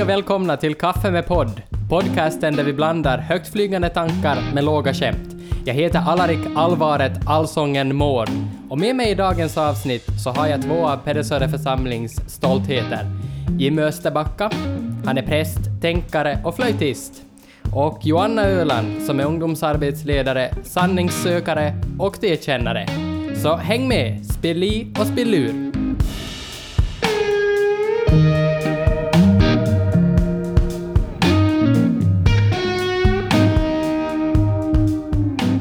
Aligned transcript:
Hej 0.00 0.04
och 0.04 0.10
välkomna 0.10 0.56
till 0.56 0.74
Kaffe 0.74 1.10
med 1.10 1.26
podd, 1.26 1.62
podcasten 1.88 2.56
där 2.56 2.64
vi 2.64 2.72
blandar 2.72 3.18
högtflygande 3.18 3.88
tankar 3.88 4.38
med 4.54 4.64
låga 4.64 4.94
skämt. 4.94 5.36
Jag 5.64 5.74
heter 5.74 5.98
Alarik 6.08 6.38
Alvaret 6.56 7.12
Allsången 7.26 7.96
Mård 7.96 8.28
och 8.68 8.78
med 8.78 8.96
mig 8.96 9.10
i 9.10 9.14
dagens 9.14 9.58
avsnitt 9.58 10.06
så 10.24 10.30
har 10.30 10.46
jag 10.46 10.62
två 10.62 10.86
av 10.88 10.96
Pedersöre 10.96 11.48
församlings 11.48 12.30
stoltheter. 12.30 13.06
Jimmy 13.58 13.82
Österbacka, 13.82 14.50
han 15.04 15.18
är 15.18 15.22
präst, 15.22 15.60
tänkare 15.80 16.38
och 16.44 16.56
flöjtist. 16.56 17.22
Och 17.72 17.98
Joanna 18.02 18.42
Öland 18.42 19.02
som 19.02 19.20
är 19.20 19.24
ungdomsarbetsledare, 19.24 20.54
sanningssökare 20.64 21.74
och 21.98 22.16
det 22.20 22.36
Så 23.36 23.56
häng 23.56 23.88
med, 23.88 24.26
spill 24.26 24.62
i 24.62 24.94
och 25.00 25.06
spill 25.06 25.34
ur. 25.34 25.69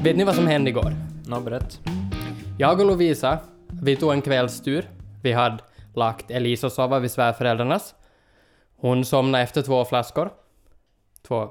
Vet 0.09 0.17
ni 0.17 0.23
vad 0.23 0.35
som 0.35 0.47
hände 0.47 0.69
igår? 0.69 0.93
Nå, 1.25 1.39
berätt. 1.39 1.79
Jag 2.57 2.79
och 2.79 2.85
Lovisa, 2.85 3.39
vi 3.81 3.95
tog 3.95 4.13
en 4.13 4.21
kvällstur. 4.21 4.89
Vi 5.23 5.31
hade 5.31 5.57
lagt 5.95 6.31
Elisa 6.31 6.67
och 6.67 6.73
sova 6.73 6.99
vid 6.99 7.11
svärföräldrarnas. 7.11 7.95
Hon 8.77 9.05
somnade 9.05 9.43
efter 9.43 9.61
två 9.61 9.85
flaskor. 9.85 10.31
Två, 11.27 11.49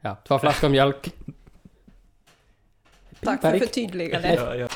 ja, 0.00 0.16
två 0.28 0.38
flaskor 0.38 0.68
mjölk. 0.68 1.14
Tack 3.20 3.40
för 3.40 3.58
förtydligandet. 3.58 4.40
Ja, 4.40 4.54
ja. 4.54 4.68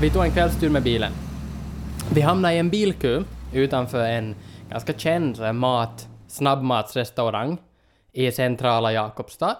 Vi 0.00 0.10
tog 0.10 0.24
en 0.24 0.30
kvällstur 0.30 0.70
med 0.70 0.82
bilen. 0.82 1.12
Vi 2.12 2.20
hamnade 2.20 2.54
i 2.54 2.58
en 2.58 2.70
bilkö 2.70 3.22
utanför 3.52 4.04
en 4.04 4.34
ganska 4.70 4.92
känd 4.92 5.54
mat, 5.54 6.08
snabbmatsrestaurang 6.28 7.58
i 8.12 8.32
centrala 8.32 8.92
Jakobstad. 8.92 9.56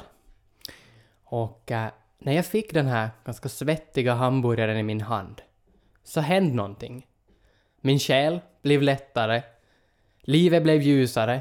Och 1.24 1.70
äh, 1.70 1.88
när 2.18 2.32
jag 2.32 2.46
fick 2.46 2.74
den 2.74 2.86
här 2.86 3.10
ganska 3.24 3.48
svettiga 3.48 4.14
hamburgaren 4.14 4.76
i 4.76 4.82
min 4.82 5.00
hand 5.00 5.42
så 6.04 6.20
hände 6.20 6.54
någonting. 6.54 7.06
Min 7.80 7.98
själ 7.98 8.40
blev 8.62 8.82
lättare. 8.82 9.42
Livet 10.20 10.62
blev 10.62 10.82
ljusare. 10.82 11.40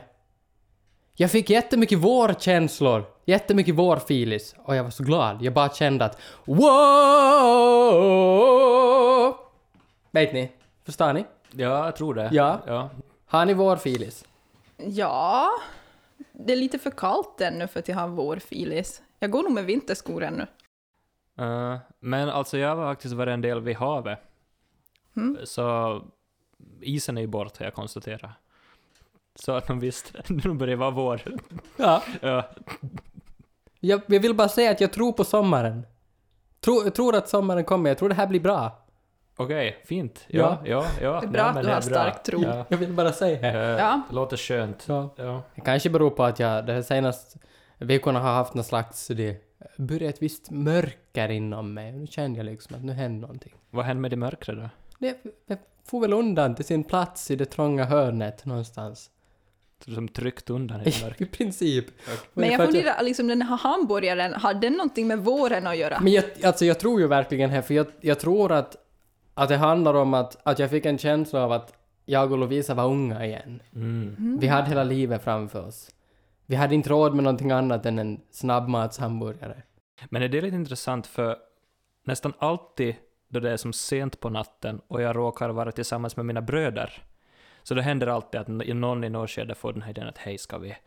Jag 1.15 1.31
fick 1.31 1.49
jättemycket 1.49 1.99
vårkänslor, 1.99 3.05
jättemycket 3.25 3.75
vårfilis 3.75 4.55
och 4.63 4.75
jag 4.75 4.83
var 4.83 4.91
så 4.91 5.03
glad. 5.03 5.41
Jag 5.41 5.53
bara 5.53 5.69
kände 5.69 6.05
att 6.05 6.17
wow! 6.45 6.67
Vet 10.11 10.33
ni? 10.33 10.51
Förstår 10.85 11.13
ni? 11.13 11.25
ja, 11.51 11.85
jag 11.85 11.95
tror 11.95 12.13
det. 12.13 12.29
Ja. 12.31 12.61
ja. 12.67 12.89
Har 13.25 13.45
ni 13.45 13.53
vårfilis? 13.53 14.25
Ja, 14.77 15.49
det 16.45 16.53
är 16.53 16.57
lite 16.57 16.79
för 16.79 16.91
kallt 16.91 17.41
ännu 17.41 17.67
för 17.67 17.79
att 17.79 17.87
jag 17.87 17.95
har 17.95 18.07
vårfilis. 18.07 19.01
Jag 19.19 19.31
går 19.31 19.43
nog 19.43 19.51
med 19.51 19.65
vinterskor 19.65 20.23
ännu. 20.23 20.47
Uh, 21.41 21.77
men 21.99 22.29
alltså 22.29 22.57
jag 22.57 22.75
har 22.75 22.93
faktiskt 22.93 23.13
varit 23.13 23.33
en 23.33 23.41
del 23.41 23.61
vid 23.61 23.75
havet. 23.75 24.19
Mm. 25.15 25.37
Så 25.43 26.01
isen 26.81 27.17
är 27.17 27.21
ju 27.21 27.27
bort, 27.27 27.57
har 27.57 27.65
jag 27.65 27.73
konstaterat. 27.73 28.31
Så 29.35 29.51
att 29.51 29.67
de 29.67 29.79
visste, 29.79 30.23
nu 30.33 30.53
börjar 30.53 30.71
det 30.71 30.75
vara 30.75 30.91
vår. 30.91 31.21
Ja. 31.77 32.03
Ja. 32.21 32.49
Jag, 33.79 34.01
jag 34.07 34.19
vill 34.19 34.35
bara 34.35 34.49
säga 34.49 34.71
att 34.71 34.81
jag 34.81 34.93
tror 34.93 35.13
på 35.13 35.23
sommaren. 35.23 35.85
Tro, 36.59 36.83
jag 36.83 36.95
tror 36.95 37.15
att 37.15 37.29
sommaren 37.29 37.63
kommer, 37.63 37.89
jag 37.89 37.97
tror 37.97 38.09
det 38.09 38.15
här 38.15 38.27
blir 38.27 38.39
bra. 38.39 38.86
Okej, 39.39 39.77
fint. 39.85 40.25
Ja, 40.27 40.61
ja, 40.65 40.85
ja. 41.01 41.19
Det 41.19 41.27
är 41.27 41.29
bra 41.29 41.41
ja, 41.41 41.45
att 41.49 41.55
du 41.55 41.67
det 41.67 41.73
har 41.73 41.81
stark 41.81 42.23
tro. 42.23 42.43
Ja. 42.43 42.65
Jag 42.69 42.77
vill 42.77 42.93
bara 42.93 43.11
säga 43.11 43.41
det. 43.41 43.47
Eh, 43.47 43.79
Ja. 43.79 44.01
Det 44.09 44.15
låter 44.15 44.37
skönt. 44.37 44.85
Ja. 44.87 45.09
Ja. 45.15 45.43
Det 45.55 45.61
kanske 45.61 45.89
beror 45.89 46.09
på 46.09 46.23
att 46.23 46.39
jag 46.39 46.65
de 46.65 46.83
senaste 46.83 47.39
veckorna 47.77 48.19
har 48.19 48.33
haft 48.33 48.53
någon 48.53 48.63
slags... 48.63 49.07
Det 49.07 49.37
börjat 49.77 50.15
ett 50.15 50.21
visst 50.21 50.51
mörker 50.51 51.29
inom 51.29 51.73
mig. 51.73 51.91
Nu 51.91 52.07
kände 52.07 52.39
jag 52.39 52.45
liksom 52.45 52.75
att 52.75 52.83
nu 52.83 52.93
händer 52.93 53.21
någonting. 53.21 53.53
Vad 53.69 53.85
hände 53.85 54.01
med 54.01 54.11
det 54.11 54.17
mörkret 54.17 54.57
då? 54.57 54.69
Det, 54.99 55.17
det 55.47 55.59
får 55.85 56.01
väl 56.01 56.13
undan 56.13 56.55
till 56.55 56.65
sin 56.65 56.83
plats 56.83 57.31
i 57.31 57.35
det 57.35 57.45
trånga 57.45 57.85
hörnet 57.85 58.45
någonstans. 58.45 59.09
Så 59.85 59.91
Som 59.91 60.07
tryckt 60.07 60.49
undan 60.49 60.81
i 60.81 60.83
mörkret? 60.83 61.21
I 61.21 61.25
princip. 61.25 61.85
Men 62.33 62.49
jag 62.49 62.65
funderar, 62.65 63.03
liksom 63.03 63.27
den 63.27 63.41
här 63.41 63.57
hamburgaren, 63.57 64.33
har 64.33 64.53
den 64.53 64.73
någonting 64.73 65.07
med 65.07 65.19
våren 65.19 65.67
att 65.67 65.77
göra? 65.77 65.99
Men 65.99 66.13
jag, 66.13 66.23
alltså 66.43 66.65
jag 66.65 66.79
tror 66.79 66.99
ju 67.01 67.07
verkligen 67.07 67.49
här, 67.49 67.61
för 67.61 67.73
jag, 67.73 67.87
jag 68.01 68.19
tror 68.19 68.51
att, 68.51 68.75
att 69.37 69.49
det 69.49 69.57
handlar 69.57 69.93
om 69.93 70.13
att, 70.13 70.37
att 70.43 70.59
jag 70.59 70.69
fick 70.69 70.85
en 70.85 70.97
känsla 70.97 71.43
av 71.43 71.51
att 71.51 71.73
jag 72.05 72.31
och 72.31 72.37
Lovisa 72.37 72.73
var 72.73 72.85
unga 72.85 73.25
igen. 73.25 73.61
Mm. 73.75 74.37
Vi 74.39 74.47
hade 74.47 74.67
hela 74.67 74.83
livet 74.83 75.23
framför 75.23 75.67
oss. 75.67 75.91
Vi 76.45 76.55
hade 76.55 76.75
inte 76.75 76.89
råd 76.89 77.13
med 77.13 77.23
någonting 77.23 77.51
annat 77.51 77.85
än 77.85 77.99
en 77.99 78.21
snabbmatshamburgare. 78.31 79.61
Men 80.09 80.21
är 80.21 80.27
det 80.27 80.41
lite 80.41 80.55
intressant 80.55 81.07
för 81.07 81.37
nästan 82.03 82.33
alltid 82.39 82.95
då 83.27 83.39
det 83.39 83.51
är 83.51 83.57
som 83.57 83.73
sent 83.73 84.19
på 84.19 84.29
natten 84.29 84.81
och 84.87 85.01
jag 85.01 85.15
råkar 85.15 85.49
vara 85.49 85.71
tillsammans 85.71 86.17
med 86.17 86.25
mina 86.25 86.41
bröder, 86.41 87.03
så 87.63 87.73
det 87.73 87.81
händer 87.81 88.07
alltid 88.07 88.41
att 88.41 88.47
någon 88.47 89.03
i 89.03 89.09
något 89.09 89.29
skede 89.29 89.55
får 89.55 89.73
den 89.73 89.81
här 89.81 89.89
idén 89.89 90.07
att 90.07 90.17
hej, 90.17 90.37
ska 90.37 90.57
vi, 90.57 90.77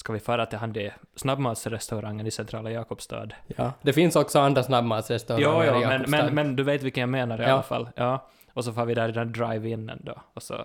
ska 0.00 0.12
vi 0.12 0.20
fara 0.20 0.46
till 0.46 0.58
han 0.58 0.72
det 0.72 0.94
snabbmatsrestaurangen 1.16 2.26
i 2.26 2.30
centrala 2.30 2.70
Jakobstad? 2.70 3.28
Ja. 3.46 3.72
Det 3.82 3.92
finns 3.92 4.16
också 4.16 4.38
andra 4.40 4.62
snabbmatsrestauranger 4.62 5.46
Ja, 5.48 5.64
i 5.64 5.66
ja, 5.66 5.72
men, 5.72 5.90
Jakobstad. 5.92 6.24
men, 6.24 6.34
men 6.34 6.56
du 6.56 6.62
vet 6.62 6.82
vilken 6.82 7.00
jag 7.00 7.08
menar 7.08 7.40
i 7.40 7.42
Ja. 7.44 7.48
alla 7.52 7.62
fall. 7.62 7.88
Ja. 7.96 8.28
Och 8.52 8.64
så 8.64 8.72
får 8.72 8.84
vi 8.84 8.94
där 8.94 9.08
i 9.08 9.12
den 9.12 9.32
drive-inen 9.32 10.00
då, 10.04 10.14
och 10.34 10.42
så 10.42 10.64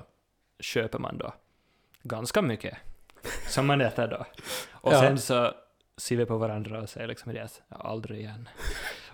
köper 0.60 1.00
man 1.00 1.18
då 1.18 1.34
ganska 2.04 2.42
mycket 2.42 2.78
som 3.48 3.68
man 3.68 3.82
äter 3.82 4.08
då. 4.08 4.26
Och 4.72 4.94
Ja. 4.94 5.00
sen 5.00 5.18
så 5.18 5.52
ser 5.98 6.16
vi 6.18 6.26
på 6.26 6.38
varandra 6.38 6.82
och 6.82 6.90
säger 6.90 7.08
liksom 7.08 7.34
det 7.34 7.40
att 7.44 7.62
ja, 7.68 7.78
aldrig 7.78 8.20
igen. 8.20 8.50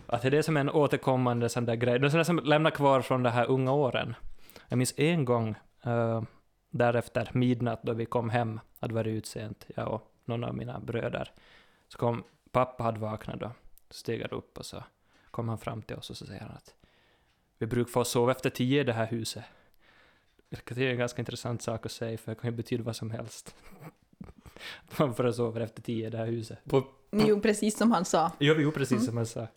Att 0.08 0.22
det 0.22 0.28
är 0.28 0.32
det 0.32 0.44
som 0.44 0.58
är 0.58 0.62
en 0.62 0.70
återkommande 0.70 1.50
sån 1.50 1.66
där 1.66 1.76
grej, 1.76 2.00
det 2.00 2.08
är 2.08 2.24
som 2.24 2.40
lämnar 2.40 2.72
kvar 2.72 3.02
från 3.02 3.24
de 3.24 3.30
här 3.30 3.46
unga 3.46 3.72
åren. 3.72 4.16
Jag 4.68 4.78
minns 4.78 4.94
en 4.98 5.26
gång 5.26 5.56
uh, 5.88 6.22
därefter 6.70 7.30
midnatt 7.34 7.84
då 7.84 7.94
vi 7.94 8.06
kom 8.06 8.30
hem, 8.30 8.60
hade 8.80 8.94
varit 8.94 9.08
ut 9.08 9.26
sent, 9.26 9.66
jag 9.76 9.88
och 9.88 10.11
någon 10.26 10.44
av 10.44 10.56
mina 10.56 10.80
bröder. 10.80 11.32
Så 11.88 11.98
kom 11.98 12.24
pappa 12.52 12.84
hade 12.84 13.00
vaknat 13.00 13.40
då, 13.40 13.52
steg 13.90 14.22
han 14.22 14.30
upp 14.32 14.58
och 14.58 14.66
så 14.66 14.84
kom 15.32 15.50
han 15.50 15.58
fram 15.58 15.82
till 15.82 15.96
oss 15.96 16.10
och 16.10 16.18
så 16.18 16.26
säger 16.26 16.42
han 16.42 16.52
att 16.52 16.74
vi 17.58 17.68
brukar 17.68 17.92
få 17.92 18.04
sova 18.04 18.32
efter 18.32 18.50
tio 18.50 18.82
i 18.82 18.84
det 18.84 18.94
här 18.94 19.08
huset. 19.08 19.44
Vilket 20.50 20.78
är 20.78 20.90
en 20.90 20.98
ganska 20.98 21.22
intressant 21.22 21.62
sak 21.62 21.86
att 21.86 21.92
säga, 21.92 22.18
för 22.18 22.32
det 22.32 22.36
kan 22.42 22.50
ju 22.50 22.56
betyda 22.58 22.84
vad 22.84 22.96
som 22.96 23.12
helst. 23.12 23.56
Man 24.98 25.16
får 25.16 25.32
sova 25.32 25.62
efter 25.64 25.82
tio 25.82 26.08
i 26.08 26.10
det 26.10 26.18
här 26.18 26.26
huset. 26.26 26.60
Jo, 27.12 27.42
precis 27.42 27.78
som 27.78 27.92
han 27.92 28.06
sa. 28.06 28.32
Jo, 28.40 28.56
jo 28.58 28.72
precis 28.72 28.92
Mm. 28.92 29.06
som 29.06 29.18
jag 29.18 29.28
sa. 29.28 29.48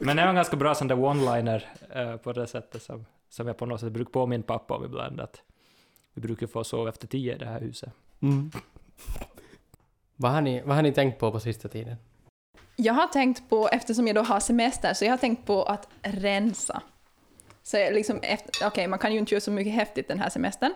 Men 0.00 0.16
det 0.16 0.22
är 0.22 0.26
en 0.26 0.34
ganska 0.42 0.56
bra 0.56 0.74
sån 0.74 0.88
där 0.88 0.96
one-liner 0.96 1.64
eh, 1.90 2.16
på 2.16 2.32
det 2.32 2.46
sättet 2.46 2.82
som, 2.82 3.06
som 3.28 3.46
jag 3.46 3.56
på 3.56 3.66
något 3.66 3.80
sätt 3.80 3.92
brukar 3.92 4.10
påminna 4.10 4.42
pappa 4.42 4.74
om 4.76 4.84
ibland, 4.84 5.20
att 5.20 5.42
vi 6.14 6.20
brukar 6.20 6.46
få 6.46 6.64
sova 6.64 6.88
efter 6.88 7.06
tio 7.06 7.34
i 7.34 7.38
det 7.38 7.46
här 7.46 7.60
huset. 7.60 7.92
Mm 8.20 8.50
vad, 10.16 10.32
har 10.32 10.40
ni, 10.40 10.62
vad 10.62 10.76
har 10.76 10.82
ni 10.82 10.92
tänkt 10.92 11.18
på 11.18 11.32
på 11.32 11.40
sista 11.40 11.68
tiden? 11.68 11.96
Jag 12.76 12.94
har 12.94 13.06
tänkt 13.06 13.48
på, 13.48 13.68
eftersom 13.68 14.06
jag 14.06 14.16
då 14.16 14.22
har 14.22 14.40
semester, 14.40 14.94
så 14.94 15.04
jag 15.04 15.12
har 15.12 15.18
tänkt 15.18 15.46
på 15.46 15.62
att 15.62 15.88
rensa. 16.02 16.82
Så 17.62 17.76
liksom 17.76 18.16
Okej, 18.16 18.38
okej, 18.64 18.88
man 18.88 18.98
kan 18.98 19.12
ju 19.12 19.18
inte 19.18 19.34
göra 19.34 19.40
så 19.40 19.50
mycket 19.50 19.72
häftigt 19.72 20.08
den 20.08 20.20
här 20.20 20.30
semestern. 20.30 20.74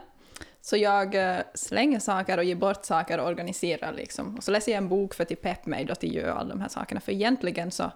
Så 0.61 0.77
jag 0.77 1.15
eh, 1.15 1.41
slänger 1.55 1.99
saker 1.99 2.39
och 2.39 2.45
ger 2.45 2.55
bort 2.55 2.85
saker 2.85 3.21
och 3.21 3.27
organiserar 3.27 3.93
liksom. 3.93 4.37
Och 4.37 4.45
så 4.45 4.51
läser 4.51 4.73
jag 4.73 4.79
en 4.79 4.89
bok 4.89 5.15
för 5.15 5.23
att 5.23 5.29
typ 5.29 5.43
pepp 5.43 5.67
mig 5.67 5.85
då 5.85 5.95
till 5.95 6.09
att 6.09 6.15
göra 6.15 6.35
alla 6.35 6.49
de 6.49 6.61
här 6.61 6.69
sakerna. 6.69 7.01
För 7.01 7.13
egentligen 7.13 7.71
så, 7.71 7.91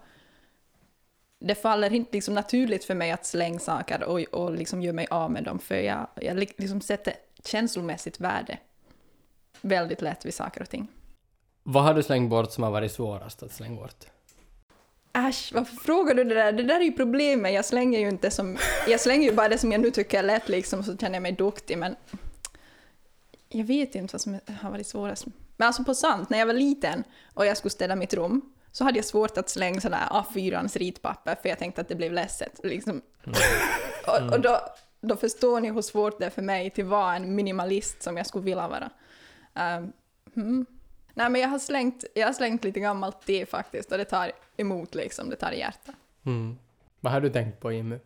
det 1.38 1.54
faller 1.54 1.92
inte 1.92 2.12
liksom 2.12 2.34
naturligt 2.34 2.84
för 2.84 2.94
mig 2.94 3.10
att 3.10 3.26
slänga 3.26 3.58
saker 3.58 4.02
och, 4.04 4.20
och 4.20 4.52
liksom 4.52 4.82
göra 4.82 4.94
mig 4.94 5.06
av 5.10 5.30
med 5.30 5.44
dem. 5.44 5.58
För 5.58 5.74
jag, 5.74 6.06
jag 6.14 6.36
liksom 6.36 6.80
sätter 6.80 7.14
känslomässigt 7.44 8.20
värde 8.20 8.58
väldigt 9.60 10.02
lätt 10.02 10.26
vid 10.26 10.34
saker 10.34 10.62
och 10.62 10.70
ting. 10.70 10.88
Vad 11.62 11.84
har 11.84 11.94
du 11.94 12.02
slängt 12.02 12.30
bort 12.30 12.52
som 12.52 12.64
har 12.64 12.70
varit 12.70 12.92
svårast 12.92 13.42
att 13.42 13.52
slänga 13.52 13.80
bort? 13.80 14.04
Äsch, 15.16 15.50
varför 15.54 15.76
frågar 15.76 16.14
du 16.14 16.24
det 16.24 16.34
där? 16.34 16.52
Det 16.52 16.62
där 16.62 16.80
är 16.80 16.84
ju 16.84 16.92
problemet. 16.92 17.52
Jag 17.52 17.64
slänger 17.64 17.98
ju 17.98 18.08
inte 18.08 18.30
som... 18.30 18.58
Jag 18.88 19.00
slänger 19.00 19.30
ju 19.30 19.36
bara 19.36 19.48
det 19.48 19.58
som 19.58 19.72
jag 19.72 19.80
nu 19.80 19.90
tycker 19.90 20.18
är 20.18 20.22
lätt 20.22 20.48
liksom, 20.48 20.84
så 20.84 20.96
känner 20.96 21.14
jag 21.14 21.22
mig 21.22 21.32
duktig, 21.32 21.78
men... 21.78 21.96
Jag 23.48 23.64
vet 23.64 23.94
inte 23.94 24.14
vad 24.14 24.20
som 24.20 24.38
har 24.60 24.70
varit 24.70 24.86
svårast. 24.86 25.26
Men 25.56 25.66
alltså 25.66 25.84
på 25.84 25.94
sant, 25.94 26.30
när 26.30 26.38
jag 26.38 26.46
var 26.46 26.54
liten 26.54 27.04
och 27.34 27.46
jag 27.46 27.56
skulle 27.56 27.70
ställa 27.70 27.96
mitt 27.96 28.14
rum, 28.14 28.52
så 28.72 28.84
hade 28.84 28.98
jag 28.98 29.04
svårt 29.04 29.38
att 29.38 29.48
slänga 29.48 29.80
sådär 29.80 30.08
A4-ans 30.10 30.78
ritpapper, 30.78 31.36
för 31.42 31.48
jag 31.48 31.58
tänkte 31.58 31.80
att 31.80 31.88
det 31.88 31.94
blev 31.94 32.12
ledset. 32.12 32.60
Liksom. 32.62 33.02
och 34.06 34.32
och 34.32 34.40
då, 34.40 34.60
då 35.00 35.16
förstår 35.16 35.60
ni 35.60 35.70
hur 35.70 35.82
svårt 35.82 36.18
det 36.18 36.26
är 36.26 36.30
för 36.30 36.42
mig 36.42 36.66
att 36.66 36.86
vara 36.86 37.16
en 37.16 37.34
minimalist 37.34 38.02
som 38.02 38.16
jag 38.16 38.26
skulle 38.26 38.44
vilja 38.44 38.68
vara. 38.68 38.90
Um, 39.56 39.92
mm. 40.36 40.66
Nej, 41.14 41.30
men 41.30 41.40
jag 41.40 41.48
har, 41.48 41.58
slängt, 41.58 42.04
jag 42.14 42.26
har 42.26 42.32
slängt 42.32 42.64
lite 42.64 42.80
gammalt 42.80 43.26
te 43.26 43.46
faktiskt, 43.46 43.92
och 43.92 43.98
det 43.98 44.04
tar 44.04 44.32
emot 44.56 44.94
liksom, 44.94 45.30
det 45.30 45.36
tar 45.36 45.52
i 45.52 45.58
hjärtat. 45.58 45.94
Mm. 46.26 46.58
Vad 47.00 47.12
har 47.12 47.20
du 47.20 47.30
tänkt 47.30 47.60
på 47.60 47.72
Jimmy? 47.72 47.98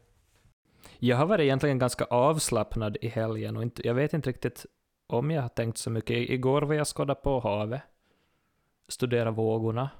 Jag 0.98 1.16
har 1.16 1.26
varit 1.26 1.44
egentligen 1.44 1.78
ganska 1.78 2.04
avslappnad 2.04 2.96
i 3.00 3.08
helgen 3.08 3.56
och 3.56 3.62
inte, 3.62 3.86
jag 3.86 3.94
vet 3.94 4.14
inte 4.14 4.28
riktigt 4.28 4.66
om 5.06 5.30
jag 5.30 5.42
har 5.42 5.48
tänkt 5.48 5.78
så 5.78 5.90
mycket. 5.90 6.30
Igår 6.30 6.62
var 6.62 6.74
jag 6.74 6.86
skåda 6.86 7.14
på 7.14 7.40
havet, 7.40 7.82
studera 8.88 9.30
vågorna. 9.30 9.90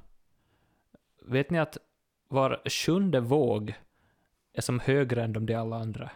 Vet 1.22 1.50
ni 1.50 1.58
att 1.58 1.78
var 2.28 2.62
sjunde 2.68 3.20
våg 3.20 3.74
är 4.52 4.60
som 4.60 4.80
högre 4.80 5.24
än 5.24 5.32
de 5.46 5.54
alla 5.54 5.76
andra? 5.76 6.10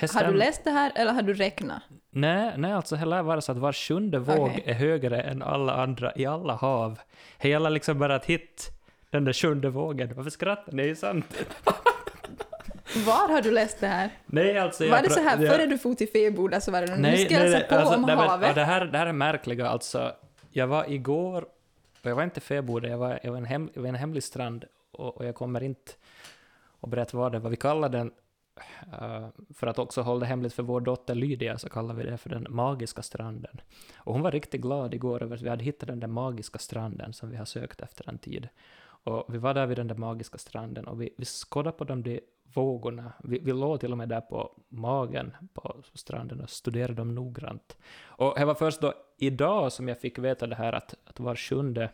Har 0.00 0.24
du 0.24 0.38
läst 0.38 0.64
det 0.64 0.70
här 0.70 0.92
eller 0.94 1.12
har 1.12 1.22
du 1.22 1.34
räknat? 1.34 1.82
Nej, 2.10 2.52
nej, 2.56 2.72
alltså 2.72 2.96
det 2.96 3.04
lär 3.04 3.22
vara 3.22 3.40
så 3.40 3.52
att 3.52 3.58
var 3.58 3.72
sjunde 3.72 4.18
våg 4.18 4.50
Okej. 4.50 4.62
är 4.66 4.74
högre 4.74 5.22
än 5.22 5.42
alla 5.42 5.74
andra 5.74 6.12
i 6.16 6.26
alla 6.26 6.54
hav. 6.54 6.98
Det 7.40 7.48
gäller 7.48 7.70
liksom 7.70 7.98
bara 7.98 8.14
att 8.14 8.24
hitta 8.24 8.62
den 9.10 9.24
där 9.24 9.32
sjunde 9.32 9.70
vågen. 9.70 10.14
Varför 10.14 10.30
skrattar 10.30 10.72
ni? 10.72 10.76
Det 10.76 10.82
är 10.82 10.88
ju 10.88 10.96
sant. 10.96 11.36
Var 13.06 13.28
har 13.28 13.42
du 13.42 13.50
läst 13.50 13.80
det 13.80 13.86
här? 13.86 14.10
Nej, 14.26 14.58
alltså 14.58 14.90
var 14.90 15.02
det 15.02 15.10
så 15.10 15.20
här 15.20 15.36
före 15.36 15.66
du 15.66 15.78
for 15.78 15.94
till 15.94 16.08
Feboda 16.08 16.60
så 16.60 16.70
var 16.70 16.80
det 16.80 16.96
nu 16.96 17.02
Nej, 17.02 17.24
ska 17.24 17.34
jag 17.34 17.40
nej, 17.40 17.50
läsa 17.50 17.58
nej, 17.58 17.68
på 17.68 17.74
alltså, 17.74 17.94
om 17.94 18.02
nej, 18.02 18.16
men, 18.16 18.24
ja, 18.24 18.30
havet? 18.30 18.54
det, 18.54 18.64
här, 18.64 18.84
det 18.84 18.98
här 18.98 19.06
är 19.06 19.12
märkliga, 19.12 19.68
alltså. 19.68 20.12
Jag 20.50 20.66
var 20.66 20.90
igår, 20.92 21.46
jag 22.02 22.14
var 22.14 22.22
inte 22.22 22.40
Feboda, 22.40 22.88
jag 22.88 22.98
var, 22.98 23.20
jag 23.22 23.30
var, 23.30 23.38
en, 23.38 23.44
hem, 23.44 23.70
jag 23.74 23.82
var 23.82 23.88
en 23.88 23.94
hemlig 23.94 24.22
strand, 24.22 24.64
och, 24.92 25.16
och 25.16 25.26
jag 25.26 25.34
kommer 25.34 25.62
inte 25.62 25.92
att 26.80 26.90
berätta 26.90 27.16
vad 27.16 27.32
det 27.32 27.38
var. 27.38 27.50
Vi 27.50 27.56
kallar 27.56 27.88
den, 27.88 28.10
Eh, 29.00 29.28
för 29.54 29.66
att 29.66 29.78
också 29.78 30.02
hålla 30.02 30.20
det 30.20 30.26
hemligt 30.26 30.52
för 30.52 30.62
vår 30.62 30.80
dotter 30.80 31.14
Lydia, 31.14 31.58
så 31.58 31.68
kallar 31.68 31.94
vi 31.94 32.04
det 32.04 32.16
för 32.16 32.30
den 32.30 32.46
magiska 32.50 33.02
stranden. 33.02 33.60
Och 33.96 34.12
hon 34.12 34.22
var 34.22 34.32
riktigt 34.32 34.60
glad 34.60 34.94
igår 34.94 35.22
över 35.22 35.36
att 35.36 35.42
vi 35.42 35.48
hade 35.48 35.64
hittat 35.64 35.86
den 35.86 36.00
där 36.00 36.08
magiska 36.08 36.58
stranden 36.58 37.12
som 37.12 37.30
vi 37.30 37.36
har 37.36 37.44
sökt 37.44 37.80
efter 37.80 38.08
en 38.08 38.18
tid. 38.18 38.48
Och 39.04 39.34
vi 39.34 39.38
var 39.38 39.54
där 39.54 39.66
vid 39.66 39.76
den 39.76 39.88
där 39.88 39.94
magiska 39.94 40.38
stranden 40.38 40.86
och 40.86 41.02
vi, 41.02 41.14
vi 41.16 41.24
skådade 41.24 41.76
på 41.76 41.84
de 41.84 42.02
där 42.02 42.20
vågorna. 42.54 43.12
Vi, 43.24 43.38
vi 43.38 43.52
låg 43.52 43.80
till 43.80 43.92
och 43.92 43.98
med 43.98 44.08
där 44.08 44.20
på 44.20 44.62
magen 44.68 45.32
på 45.54 45.82
stranden 45.94 46.40
och 46.40 46.50
studerade 46.50 46.94
dem 46.94 47.14
noggrant. 47.14 47.76
Och 48.04 48.34
det 48.38 48.44
var 48.44 48.54
först 48.54 48.80
då 48.80 48.94
idag 49.18 49.72
som 49.72 49.88
jag 49.88 50.00
fick 50.00 50.18
veta 50.18 50.46
det 50.46 50.54
här 50.54 50.72
att, 50.72 50.94
att 51.04 51.20
var 51.20 51.36
sjunde, 51.36 51.90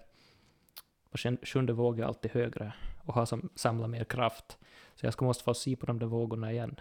var 1.11 1.47
sjunde 1.47 1.73
våg 1.73 2.01
är 2.01 2.05
alltid 2.05 2.31
högre 2.31 2.73
och 3.05 3.15
har 3.15 3.27
som, 3.27 3.49
samlar 3.55 3.89
mer 3.89 4.05
kraft. 4.05 4.59
Så 5.05 5.07
jag 5.07 5.13
ska 5.13 5.25
måste 5.25 5.45
få 5.45 5.55
se 5.55 5.77
på 5.77 5.87
de 5.87 5.99
där 5.99 6.07
vågorna 6.07 6.53
igen. 6.53 6.81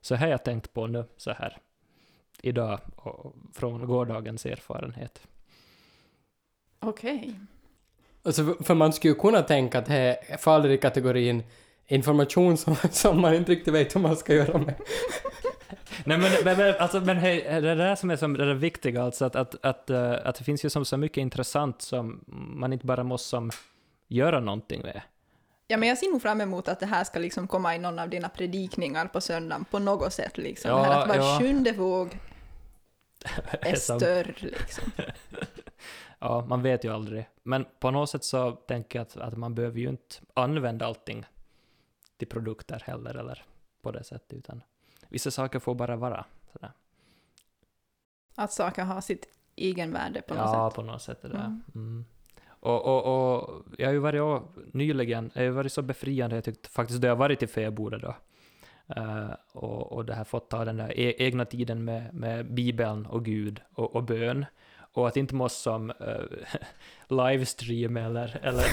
Så 0.00 0.14
här 0.14 0.26
har 0.26 0.30
jag 0.30 0.44
tänkt 0.44 0.72
på 0.72 0.86
nu, 0.86 1.04
så 1.16 1.30
här, 1.32 1.58
idag, 2.42 2.80
och 2.96 3.34
från 3.54 3.86
gårdagens 3.86 4.46
erfarenhet. 4.46 5.26
Okej. 6.80 7.40
Alltså, 8.22 8.54
för- 8.64 8.74
man 8.74 8.92
skulle 8.92 9.14
ju 9.14 9.20
kunna 9.20 9.42
tänka 9.42 9.78
att 9.78 9.86
det 9.86 10.18
faller 10.40 10.68
i 10.68 10.78
kategorin 10.78 11.42
information 11.86 12.56
som, 12.56 12.74
som 12.90 13.20
man 13.20 13.34
inte 13.34 13.52
riktigt 13.52 13.74
vet 13.74 13.94
vad 13.94 14.02
man 14.02 14.16
ska 14.16 14.34
göra 14.34 14.58
med. 14.58 14.74
Nej 16.04 16.18
men, 16.18 16.32
men, 16.44 16.56
men, 16.56 16.74
alltså, 16.78 17.00
men 17.00 17.16
hej, 17.16 17.40
det 17.42 17.48
är 17.48 17.60
det 17.62 17.74
där 17.74 17.96
som 17.96 18.10
är 18.10 18.16
som, 18.16 18.34
det 18.34 18.42
är 18.44 18.48
det 18.48 18.54
viktiga, 18.54 19.02
alltså 19.02 19.24
att, 19.24 19.36
att, 19.36 19.64
att, 19.64 19.90
eh, 19.90 20.12
att 20.24 20.34
det 20.34 20.44
finns 20.44 20.64
ju 20.64 20.70
som 20.70 20.84
så 20.84 20.96
mycket 20.96 21.18
intressant 21.18 21.82
som 21.82 22.24
man 22.56 22.72
inte 22.72 22.86
bara 22.86 23.02
måste 23.04 23.28
som 23.28 23.50
göra 24.08 24.40
någonting 24.40 24.82
med. 24.82 25.02
Ja, 25.68 25.76
men 25.76 25.88
jag 25.88 25.98
ser 25.98 26.12
nog 26.12 26.22
fram 26.22 26.40
emot 26.40 26.68
att 26.68 26.80
det 26.80 26.86
här 26.86 27.04
ska 27.04 27.18
liksom 27.18 27.48
komma 27.48 27.74
i 27.74 27.78
någon 27.78 27.98
av 27.98 28.08
dina 28.08 28.28
predikningar 28.28 29.06
på 29.06 29.20
söndagen 29.20 29.64
på 29.64 29.78
något 29.78 30.12
sätt. 30.12 30.38
Liksom. 30.38 30.70
Ja, 30.70 30.82
här 30.82 31.02
att 31.02 31.08
var 31.08 31.16
ja. 31.16 31.38
sjunde 31.40 31.72
våg 31.72 32.18
är 33.60 33.76
större. 33.76 34.34
Liksom. 34.38 34.92
Ja, 36.18 36.44
man 36.48 36.62
vet 36.62 36.84
ju 36.84 36.94
aldrig. 36.94 37.28
Men 37.42 37.66
på 37.78 37.90
något 37.90 38.10
sätt 38.10 38.24
så 38.24 38.52
tänker 38.52 38.98
jag 38.98 39.06
att, 39.06 39.16
att 39.16 39.38
man 39.38 39.54
behöver 39.54 39.80
ju 39.80 39.88
inte 39.88 40.16
använda 40.34 40.86
allting 40.86 41.26
till 42.16 42.28
produkter 42.28 42.82
heller, 42.86 43.14
eller 43.14 43.44
på 43.82 43.90
det 43.90 44.04
sättet, 44.04 44.32
utan 44.32 44.62
vissa 45.08 45.30
saker 45.30 45.58
får 45.58 45.74
bara 45.74 45.96
vara. 45.96 46.24
Sådär. 46.52 46.72
Att 48.34 48.52
saker 48.52 48.84
har 48.84 49.00
sitt 49.00 49.28
egenvärde 49.56 50.22
på 50.22 50.34
något 50.34 50.42
ja, 50.42 50.70
sätt. 50.70 50.76
på 50.76 50.82
något 50.82 51.02
sätt 51.02 51.22
det. 51.22 51.28
Mm. 51.28 51.62
Mm. 51.74 52.04
Och, 52.66 52.86
och, 52.86 53.02
och 53.06 53.62
jag 53.78 53.86
har 53.86 53.92
ju 53.92 53.98
varit 53.98 54.20
och, 54.20 54.42
nyligen, 54.72 55.30
jag 55.34 55.40
har 55.40 55.44
ju 55.44 55.50
varit 55.50 55.72
så 55.72 55.82
befriande, 55.82 56.36
jag 56.36 56.44
tyckte 56.44 56.68
faktiskt 56.68 57.00
då 57.00 57.08
jag 57.08 57.16
varit 57.16 57.42
i 57.42 57.46
Feboda 57.46 57.98
då. 57.98 58.14
Uh, 58.96 59.30
och, 59.52 59.92
och 59.92 60.04
det 60.04 60.14
här 60.14 60.24
fått 60.24 60.50
ta 60.50 60.64
den 60.64 60.76
där 60.76 60.98
e- 60.98 61.14
egna 61.18 61.44
tiden 61.44 61.84
med, 61.84 62.14
med 62.14 62.54
Bibeln 62.54 63.06
och 63.06 63.24
Gud 63.24 63.60
och, 63.74 63.96
och 63.96 64.02
bön. 64.02 64.44
Och 64.96 65.08
att 65.08 65.16
inte 65.16 65.34
måste 65.34 65.60
som 65.60 65.90
äh, 65.90 65.96
livestream 67.08 67.96
eller, 67.96 68.38
eller 68.42 68.64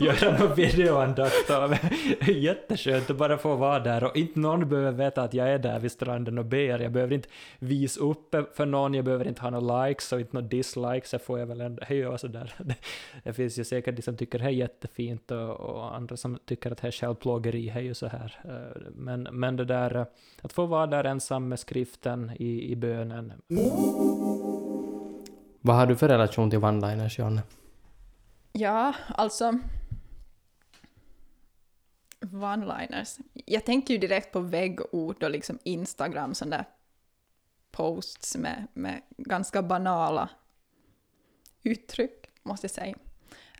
göra 0.04 0.38
någon 0.38 0.54
videoandakt 0.54 1.50
av. 1.50 1.76
Jätteskönt 2.28 3.10
att 3.10 3.16
bara 3.16 3.38
få 3.38 3.56
vara 3.56 3.78
där 3.78 4.04
och 4.04 4.16
inte 4.16 4.40
någon 4.40 4.68
behöver 4.68 4.92
veta 4.92 5.22
att 5.22 5.34
jag 5.34 5.48
är 5.48 5.58
där 5.58 5.78
vid 5.78 5.92
stranden 5.92 6.38
och 6.38 6.44
ber. 6.44 6.78
Jag 6.78 6.92
behöver 6.92 7.14
inte 7.14 7.28
visa 7.58 8.00
upp 8.00 8.34
för 8.54 8.66
någon, 8.66 8.94
jag 8.94 9.04
behöver 9.04 9.28
inte 9.28 9.42
ha 9.42 9.50
några 9.50 9.86
likes 9.86 10.12
och 10.12 10.20
inte 10.20 10.36
några 10.36 10.48
dislikes. 10.48 11.12
Jag 11.12 11.22
får 11.22 11.38
jag 11.38 11.46
väl 11.46 11.60
ändå, 11.60 11.82
höja 11.84 12.10
och 12.10 12.20
sådär. 12.20 12.54
Det 13.24 13.32
finns 13.32 13.58
ju 13.58 13.64
säkert 13.64 13.96
de 13.96 14.02
som 14.02 14.16
tycker 14.16 14.38
det 14.38 14.44
här 14.44 14.50
är 14.50 14.54
jättefint 14.54 15.30
och, 15.30 15.60
och 15.60 15.96
andra 15.96 16.16
som 16.16 16.38
tycker 16.44 16.70
att 16.70 16.78
det 16.78 16.82
här 16.82 16.88
är 16.88 16.92
självplågeri, 16.92 17.70
det 17.74 17.80
är 17.80 17.82
ju 17.82 17.94
så 17.94 18.06
här. 18.06 18.40
Eh, 18.44 18.82
men, 18.94 19.28
men 19.32 19.56
det 19.56 19.64
där 19.64 19.96
eh, 19.96 20.06
att 20.42 20.52
få 20.52 20.66
vara 20.66 20.86
där 20.86 21.04
ensam 21.04 21.48
med 21.48 21.58
skriften 21.58 22.32
i, 22.36 22.72
i 22.72 22.76
bönen, 22.76 23.32
vad 25.60 25.76
har 25.76 25.86
du 25.86 25.96
för 25.96 26.08
relation 26.08 26.50
till 26.50 26.58
one-liners, 26.58 27.20
Jonne? 27.20 27.42
Ja, 28.52 28.94
alltså... 29.08 29.58
One-liners. 32.20 33.18
Jag 33.32 33.64
tänker 33.64 33.94
ju 33.94 34.00
direkt 34.00 34.32
på 34.32 34.40
väggord 34.40 35.22
och 35.22 35.30
liksom 35.30 35.58
Instagram, 35.62 36.34
sådana 36.34 36.56
där 36.56 36.64
posts 37.70 38.36
med, 38.36 38.66
med 38.72 39.02
ganska 39.16 39.62
banala 39.62 40.28
uttryck, 41.62 42.26
måste 42.42 42.64
jag 42.64 42.70
säga. 42.70 42.96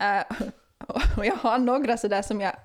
Uh, 0.00 0.48
och 1.16 1.26
jag 1.26 1.34
har 1.34 1.58
några 1.58 1.96
sådär 1.96 2.22
som 2.22 2.40
jag... 2.40 2.56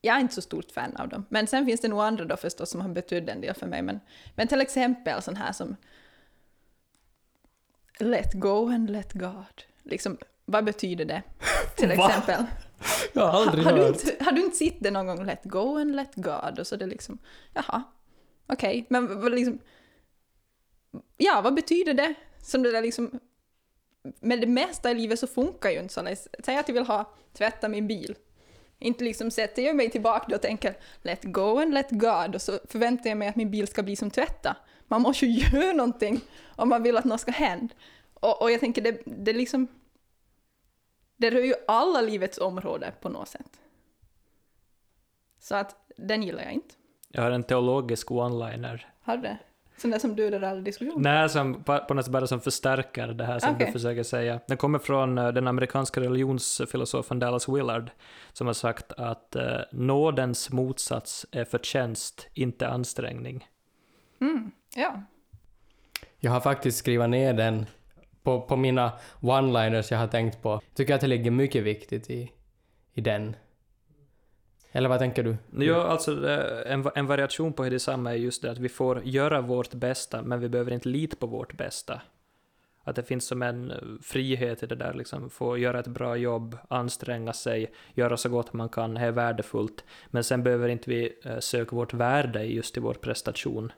Jag 0.00 0.16
är 0.16 0.20
inte 0.20 0.34
så 0.34 0.42
stort 0.42 0.70
fan 0.70 0.96
av 0.96 1.08
dem. 1.08 1.26
Men 1.28 1.46
sen 1.46 1.66
finns 1.66 1.80
det 1.80 1.88
nog 1.88 2.00
andra 2.00 2.24
då 2.24 2.36
förstås 2.36 2.70
som 2.70 2.80
har 2.80 2.88
betytt 2.88 3.28
en 3.28 3.40
del 3.40 3.54
för 3.54 3.66
mig. 3.66 3.82
Men, 3.82 4.00
men 4.34 4.48
till 4.48 4.60
exempel 4.60 5.22
sån 5.22 5.36
här 5.36 5.52
som 5.52 5.76
Let 8.02 8.34
go 8.34 8.68
and 8.68 8.90
let 8.90 9.12
God. 9.12 9.64
Liksom, 9.82 10.18
vad 10.44 10.64
betyder 10.64 11.04
det? 11.04 11.22
Till 11.76 11.88
Va? 11.88 12.08
exempel. 12.08 12.44
Jag 13.12 13.26
har 13.26 13.42
aldrig 13.42 13.64
har, 13.64 13.72
du 13.72 13.82
hört. 13.82 14.04
inte, 14.04 14.24
har 14.24 14.32
du 14.32 14.42
inte 14.42 14.56
sett 14.56 14.76
det 14.80 14.90
någon 14.90 15.06
gång? 15.06 15.24
Let 15.26 15.44
go 15.44 15.78
and 15.78 15.96
let 15.96 16.14
God. 16.14 16.58
Och 16.58 16.66
så 16.66 16.74
är 16.74 16.78
det 16.78 16.86
liksom, 16.86 17.18
jaha, 17.54 17.82
okej, 18.46 18.86
men 18.90 19.20
vad 19.20 19.32
liksom... 19.32 19.58
Ja, 21.16 21.40
vad 21.44 21.54
betyder 21.54 21.94
det? 21.94 22.14
Som 22.38 22.62
det 22.62 22.70
där 22.70 22.82
liksom... 22.82 23.20
Med 24.20 24.40
det 24.40 24.46
mesta 24.46 24.90
i 24.90 24.94
livet 24.94 25.18
så 25.18 25.26
funkar 25.26 25.70
ju 25.70 25.78
inte 25.78 25.94
så. 25.94 26.14
Säg 26.44 26.56
att 26.56 26.68
jag 26.68 26.74
vill 26.74 26.86
ha 26.86 27.14
tvätta 27.32 27.68
min 27.68 27.88
bil. 27.88 28.14
Inte 28.78 29.04
liksom 29.04 29.30
sätter 29.30 29.62
jag 29.62 29.76
mig 29.76 29.90
tillbaka 29.90 30.34
och 30.34 30.42
tänker 30.42 30.76
let 31.02 31.24
go 31.24 31.58
and 31.58 31.74
let 31.74 31.90
God 31.90 32.34
och 32.34 32.42
så 32.42 32.58
förväntar 32.68 33.10
jag 33.10 33.18
mig 33.18 33.28
att 33.28 33.36
min 33.36 33.50
bil 33.50 33.68
ska 33.68 33.82
bli 33.82 33.96
som 33.96 34.10
tvätta. 34.10 34.56
Man 34.92 35.02
måste 35.02 35.26
ju 35.26 35.32
göra 35.58 35.72
någonting 35.72 36.20
om 36.56 36.68
man 36.68 36.82
vill 36.82 36.96
att 36.96 37.04
något 37.04 37.20
ska 37.20 37.30
hända. 37.30 37.74
Och, 38.14 38.42
och 38.42 38.50
jag 38.50 38.60
tänker 38.60 38.82
det, 38.82 39.02
det 39.04 39.32
liksom... 39.32 39.66
Det 41.16 41.30
rör 41.30 41.40
ju 41.40 41.54
alla 41.68 42.00
livets 42.00 42.38
områden 42.38 42.92
på 43.00 43.08
något 43.08 43.28
sätt. 43.28 43.60
Så 45.40 45.54
att 45.54 45.76
den 45.96 46.22
gillar 46.22 46.42
jag 46.42 46.52
inte. 46.52 46.74
Jag 47.08 47.22
har 47.22 47.30
en 47.30 47.42
teologisk 47.42 48.10
one-liner. 48.10 48.86
Har 49.02 49.16
du 49.16 49.22
det? 49.22 49.38
Sån 49.76 49.90
där 49.90 49.98
som 49.98 50.16
dödar 50.16 50.42
all 50.42 50.64
diskussion? 50.64 51.02
Nej, 51.02 51.28
som 51.28 51.64
på 51.64 51.78
på 51.78 51.94
något 51.94 52.04
sätt 52.04 52.12
bara 52.12 52.26
som 52.26 52.40
förstärker 52.40 53.06
det 53.06 53.24
här 53.24 53.38
som 53.38 53.54
Okej. 53.54 53.66
du 53.66 53.72
försöker 53.72 54.02
säga. 54.02 54.40
Den 54.48 54.56
kommer 54.56 54.78
från 54.78 55.18
eh, 55.18 55.28
den 55.28 55.48
amerikanska 55.48 56.00
religionsfilosofen 56.00 57.18
Dallas 57.18 57.48
Willard, 57.48 57.90
som 58.32 58.46
har 58.46 58.54
sagt 58.54 58.92
att 58.92 59.36
eh, 59.36 59.60
nådens 59.72 60.50
motsats 60.50 61.26
är 61.30 61.44
förtjänst, 61.44 62.28
inte 62.34 62.68
ansträngning. 62.68 63.48
Mm, 64.20 64.50
ja. 64.76 65.02
Jag 66.20 66.30
har 66.32 66.40
faktiskt 66.40 66.78
skrivit 66.78 67.10
ner 67.10 67.32
den 67.32 67.66
på, 68.22 68.40
på 68.40 68.56
mina 68.56 68.92
one-liners 69.20 69.92
jag 69.92 69.98
har 69.98 70.06
tänkt 70.06 70.42
på. 70.42 70.50
Jag 70.50 70.74
tycker 70.74 70.94
att 70.94 71.00
det 71.00 71.06
ligger 71.06 71.30
mycket 71.30 71.64
viktigt 71.64 72.10
i, 72.10 72.32
i 72.94 73.00
den. 73.00 73.36
Eller 74.72 74.88
vad 74.88 74.98
tänker 74.98 75.22
du? 75.22 75.36
Jo, 75.56 75.74
alltså 75.74 76.28
eh, 76.28 76.72
en, 76.72 76.90
en 76.94 77.06
variation 77.06 77.52
på 77.52 77.62
detsamma 77.62 78.10
är 78.10 78.16
just 78.16 78.42
det 78.42 78.50
att 78.50 78.58
vi 78.58 78.68
får 78.68 79.02
göra 79.04 79.40
vårt 79.40 79.74
bästa, 79.74 80.22
men 80.22 80.40
vi 80.40 80.48
behöver 80.48 80.72
inte 80.72 80.88
lita 80.88 81.16
på 81.16 81.26
vårt 81.26 81.56
bästa. 81.56 82.00
Att 82.84 82.96
det 82.96 83.02
finns 83.02 83.26
som 83.26 83.42
en 83.42 83.70
eh, 83.70 83.76
frihet 84.02 84.62
i 84.62 84.66
det 84.66 84.74
där, 84.74 84.94
liksom 84.94 85.30
få 85.30 85.58
göra 85.58 85.80
ett 85.80 85.86
bra 85.86 86.16
jobb, 86.16 86.58
anstränga 86.68 87.32
sig, 87.32 87.72
göra 87.94 88.16
så 88.16 88.28
gott 88.28 88.52
man 88.52 88.68
kan, 88.68 88.94
det 88.94 89.00
är 89.00 89.10
värdefullt. 89.10 89.84
Men 90.06 90.24
sen 90.24 90.42
behöver 90.42 90.68
inte 90.68 90.90
vi 90.90 91.18
eh, 91.24 91.38
söka 91.38 91.76
vårt 91.76 91.94
värde 91.94 92.44
just 92.44 92.76
i 92.76 92.80
vår 92.80 92.94
prestation, 92.94 93.72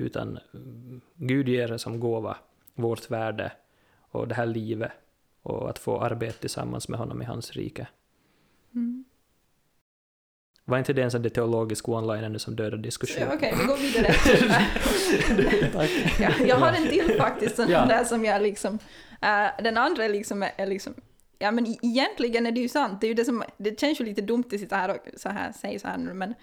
utan 0.00 0.38
mm, 0.54 1.00
Gud 1.14 1.48
ger 1.48 1.76
som 1.76 2.00
gåva, 2.00 2.36
vårt 2.74 3.10
värde 3.10 3.52
och 4.10 4.28
det 4.28 4.34
här 4.34 4.46
livet, 4.46 4.92
och 5.42 5.70
att 5.70 5.78
få 5.78 6.00
arbeta 6.00 6.38
tillsammans 6.38 6.88
med 6.88 6.98
honom 6.98 7.22
i 7.22 7.24
hans 7.24 7.52
rike. 7.52 7.88
Mm. 8.74 9.04
Var 10.64 10.78
inte 10.78 10.92
det 10.92 11.02
en 11.02 11.10
sån 11.10 11.22
där 11.22 11.30
teologisk 11.30 11.88
one-liner 11.88 12.38
som 12.38 12.56
dödar 12.56 12.78
diskussionen? 12.78 13.28
Okej, 13.34 13.54
vi 13.60 13.64
går 13.64 13.76
vidare. 13.76 14.14
ja, 16.20 16.46
jag 16.46 16.56
har 16.56 16.72
en 16.72 16.88
till 16.88 17.16
faktiskt, 17.18 17.56
sån 17.56 17.70
Ja. 17.70 17.86
där 17.86 18.04
som 18.04 18.24
jag 18.24 18.42
liksom... 18.42 18.78
eh, 19.22 19.46
den 19.62 19.76
andra 19.76 20.04
är 20.04 20.08
liksom, 20.08 20.42
är 20.56 20.66
liksom... 20.66 20.94
Ja 21.38 21.50
men 21.50 21.66
e- 21.66 21.78
egentligen 21.82 22.46
är 22.46 22.52
det 22.52 22.60
ju 22.60 22.68
sant, 22.68 23.00
det 23.00 23.06
är 23.06 23.08
ju 23.08 23.14
det 23.14 23.24
som... 23.24 23.42
Det 23.56 23.80
känns 23.80 24.00
ju 24.00 24.04
lite 24.04 24.22
dumt 24.22 24.44
att 24.52 24.60
sitta 24.60 24.76
här 24.76 24.90
och 24.90 25.20
så 25.20 25.28
här, 25.28 25.52
säga 25.52 25.78
så 25.78 25.88
här 25.88 25.98
nu, 25.98 26.14
men... 26.14 26.34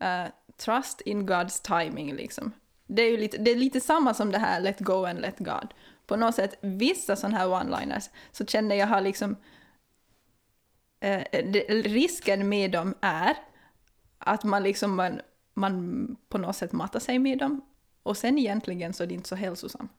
eh, 0.00 0.30
trust 0.56 1.00
in 1.00 1.28
God's 1.28 1.78
timing 1.80 2.14
liksom. 2.14 2.52
Det 2.86 3.02
är 3.02 3.10
ju 3.10 3.16
lite, 3.16 3.38
det 3.38 3.50
är 3.50 3.56
lite 3.56 3.80
samma 3.80 4.14
som 4.14 4.32
det 4.32 4.38
här 4.38 4.60
let 4.60 4.80
go 4.80 5.04
and 5.04 5.20
let 5.20 5.38
God. 5.38 5.74
På 6.06 6.16
något 6.16 6.34
sätt, 6.34 6.58
vissa 6.60 7.16
sådana 7.16 7.38
här 7.38 7.46
one-liners 7.46 8.10
så 8.32 8.46
känner 8.46 8.76
jag 8.76 8.86
har 8.86 9.00
liksom... 9.00 9.36
eh, 11.00 11.22
det, 11.30 11.60
risken 11.68 12.48
med 12.48 12.70
dem 12.70 12.94
är 13.00 13.36
att 14.18 14.44
man 14.44 14.62
liksom 14.62 14.94
man, 14.94 15.20
man 15.54 16.16
på 16.28 16.38
något 16.38 16.56
sätt 16.56 16.72
matar 16.72 17.00
sig 17.00 17.18
med 17.18 17.38
dem 17.38 17.60
och 18.02 18.16
sen 18.16 18.38
egentligen 18.38 18.92
så 18.92 19.02
är 19.02 19.06
det 19.06 19.14
inte 19.14 19.28
så 19.28 19.34
hälsosamt. 19.34 19.92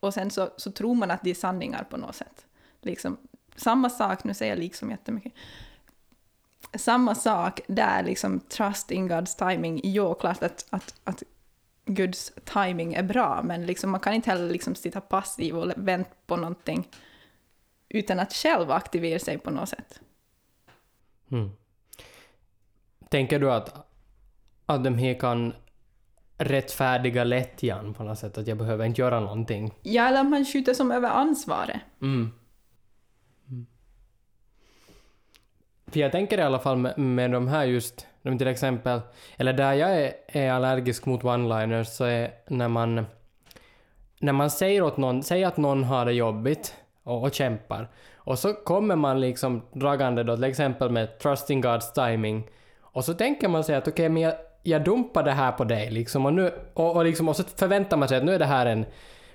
Och 0.00 0.14
sen 0.14 0.30
så, 0.30 0.50
så 0.56 0.72
tror 0.72 0.94
man 0.94 1.10
att 1.10 1.22
det 1.22 1.30
är 1.30 1.34
sanningar 1.34 1.84
på 1.84 1.96
något 1.96 2.16
sätt. 2.16 2.46
Liksom, 2.82 3.16
samma 3.56 3.90
sak, 3.90 4.24
nu 4.24 4.34
säger 4.34 4.52
jag 4.52 4.58
liksom 4.58 4.90
jättemycket. 4.90 5.32
Samma 6.74 7.14
sak 7.14 7.60
där, 7.66 8.02
liksom 8.02 8.40
trust 8.40 8.90
in 8.90 9.10
God's 9.10 9.48
timing. 9.48 9.80
Jo, 9.84 10.14
klart 10.14 10.42
att, 10.42 10.66
att, 10.70 10.94
att 11.04 11.22
Guds 11.88 12.32
timing 12.44 12.94
är 12.94 13.02
bra, 13.02 13.42
men 13.44 13.66
liksom, 13.66 13.90
man 13.90 14.00
kan 14.00 14.12
inte 14.12 14.30
heller 14.30 14.50
liksom 14.50 14.74
sitta 14.74 15.00
passiv 15.00 15.56
och 15.56 15.72
vänta 15.76 16.10
på 16.26 16.36
någonting 16.36 16.88
utan 17.88 18.20
att 18.20 18.32
själv 18.32 18.70
aktivera 18.70 19.18
sig 19.18 19.38
på 19.38 19.50
något 19.50 19.68
sätt. 19.68 20.00
Mm. 21.30 21.50
Tänker 23.08 23.38
du 23.38 23.52
att, 23.52 23.86
att 24.66 24.84
de 24.84 24.98
här 24.98 25.20
kan 25.20 25.54
rättfärdiga 26.38 27.24
lättjan 27.24 27.94
på 27.94 28.04
något 28.04 28.18
sätt? 28.18 28.38
Att 28.38 28.46
jag 28.46 28.58
behöver 28.58 28.84
inte 28.84 29.00
göra 29.00 29.20
någonting? 29.20 29.74
Ja, 29.82 30.08
eller 30.08 30.24
man 30.24 30.44
skjuter 30.44 30.74
som 30.74 30.92
över 30.92 31.08
ansvaret. 31.08 31.80
Mm. 32.02 32.32
Mm. 33.48 33.66
För 35.86 36.00
jag 36.00 36.12
tänker 36.12 36.38
i 36.38 36.42
alla 36.42 36.58
fall 36.58 36.76
med, 36.76 36.98
med 36.98 37.30
de 37.30 37.48
här 37.48 37.64
just, 37.64 38.06
men 38.28 38.38
till 38.38 38.48
exempel, 38.48 39.00
eller 39.36 39.52
där 39.52 39.72
jag 39.72 40.02
är, 40.02 40.12
är 40.26 40.52
allergisk 40.52 41.06
mot 41.06 41.22
one-liners 41.22 41.84
så 41.84 42.04
är 42.04 42.30
när 42.46 42.68
man, 42.68 43.06
när 44.20 44.32
man 44.32 44.50
säger 44.50 44.82
åt 44.82 44.96
någon, 44.96 45.22
säger 45.22 45.46
att 45.46 45.56
någon 45.56 45.84
har 45.84 46.04
det 46.04 46.12
jobbigt 46.12 46.74
och, 47.02 47.22
och 47.22 47.34
kämpar, 47.34 47.88
och 48.16 48.38
så 48.38 48.52
kommer 48.52 48.96
man 48.96 49.20
liksom 49.20 49.62
dragande 49.72 50.22
då 50.22 50.34
till 50.34 50.44
exempel 50.44 50.90
med 50.90 51.18
trusting 51.18 51.64
God's 51.64 51.92
timing, 51.94 52.48
och 52.80 53.04
så 53.04 53.14
tänker 53.14 53.48
man 53.48 53.64
sig 53.64 53.76
att 53.76 53.88
okej, 53.88 54.08
men 54.08 54.22
jag, 54.22 54.34
jag 54.62 54.84
dumpar 54.84 55.22
det 55.22 55.32
här 55.32 55.52
på 55.52 55.64
dig 55.64 55.90
liksom, 55.90 56.26
och, 56.26 56.34
nu, 56.34 56.52
och, 56.74 56.96
och, 56.96 57.04
liksom, 57.04 57.28
och 57.28 57.36
så 57.36 57.44
förväntar 57.44 57.96
man 57.96 58.08
sig 58.08 58.18
att 58.18 58.24
nu 58.24 58.34
är 58.34 58.38
det 58.38 58.44
här 58.44 58.66
en 58.66 58.84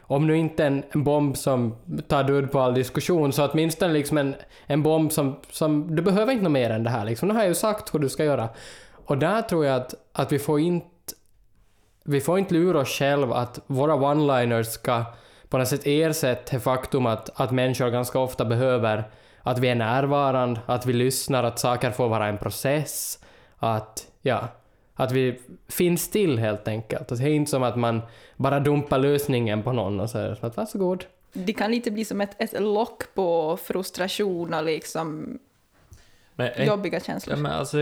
om 0.07 0.27
nu 0.27 0.37
inte 0.37 0.65
en, 0.65 0.83
en 0.91 1.03
bomb 1.03 1.37
som 1.37 1.75
tar 2.07 2.23
död 2.23 2.51
på 2.51 2.59
all 2.59 2.73
diskussion, 2.73 3.33
så 3.33 3.47
åtminstone 3.47 3.93
liksom 3.93 4.17
en, 4.17 4.35
en 4.65 4.83
bomb 4.83 5.11
som, 5.11 5.35
som... 5.51 5.95
Du 5.95 6.01
behöver 6.01 6.31
inte 6.31 6.43
något 6.43 6.51
mer 6.51 6.69
än 6.69 6.83
det 6.83 6.89
här 6.89 7.05
liksom. 7.05 7.27
Nu 7.27 7.33
har 7.33 7.41
jag 7.41 7.47
ju 7.47 7.55
sagt 7.55 7.93
hur 7.93 7.99
du 7.99 8.09
ska 8.09 8.23
göra. 8.23 8.49
Och 9.05 9.17
där 9.17 9.41
tror 9.41 9.65
jag 9.65 9.75
att, 9.75 9.93
att 10.13 10.31
vi 10.31 10.39
får 10.39 10.59
inte... 10.59 10.87
Vi 12.05 12.21
får 12.21 12.39
inte 12.39 12.53
lura 12.53 12.79
oss 12.79 12.89
själva 12.89 13.35
att 13.35 13.59
våra 13.67 13.93
one-liners 13.95 14.63
ska 14.63 15.03
på 15.49 15.57
något 15.57 15.67
sätt 15.67 15.81
ersätta 15.85 16.51
det 16.55 16.59
faktum 16.59 17.05
att, 17.05 17.41
att 17.41 17.51
människor 17.51 17.89
ganska 17.89 18.19
ofta 18.19 18.45
behöver 18.45 19.03
att 19.41 19.59
vi 19.59 19.67
är 19.69 19.75
närvarande, 19.75 20.61
att 20.65 20.85
vi 20.85 20.93
lyssnar, 20.93 21.43
att 21.43 21.59
saker 21.59 21.91
får 21.91 22.09
vara 22.09 22.27
en 22.27 22.37
process, 22.37 23.19
att, 23.57 24.07
ja, 24.21 24.47
att 24.95 25.11
vi 25.11 25.41
finns 25.67 26.09
till 26.09 26.39
helt 26.39 26.67
enkelt. 26.67 27.11
Att 27.11 27.17
det 27.17 27.23
är 27.23 27.29
inte 27.29 27.51
som 27.51 27.63
att 27.63 27.75
man 27.75 28.01
bara 28.37 28.59
dumpar 28.59 28.99
lösningen 28.99 29.63
på 29.63 29.71
någon 29.71 29.99
och 29.99 30.09
säger 30.09 30.45
att 30.45 30.57
varsågod. 30.57 31.05
Det 31.33 31.53
kan 31.53 31.71
lite 31.71 31.91
bli 31.91 32.05
som 32.05 32.21
ett, 32.21 32.35
ett 32.41 32.61
lock 32.61 33.03
på 33.13 33.57
frustration 33.63 34.53
och 34.53 34.63
liksom 34.63 35.39
Men, 36.35 36.51
en- 36.55 36.67
jobbiga 36.67 36.95
Ja, 36.95 36.99
känslor. 36.99 37.35
men 37.35 37.51
alltså 37.51 37.77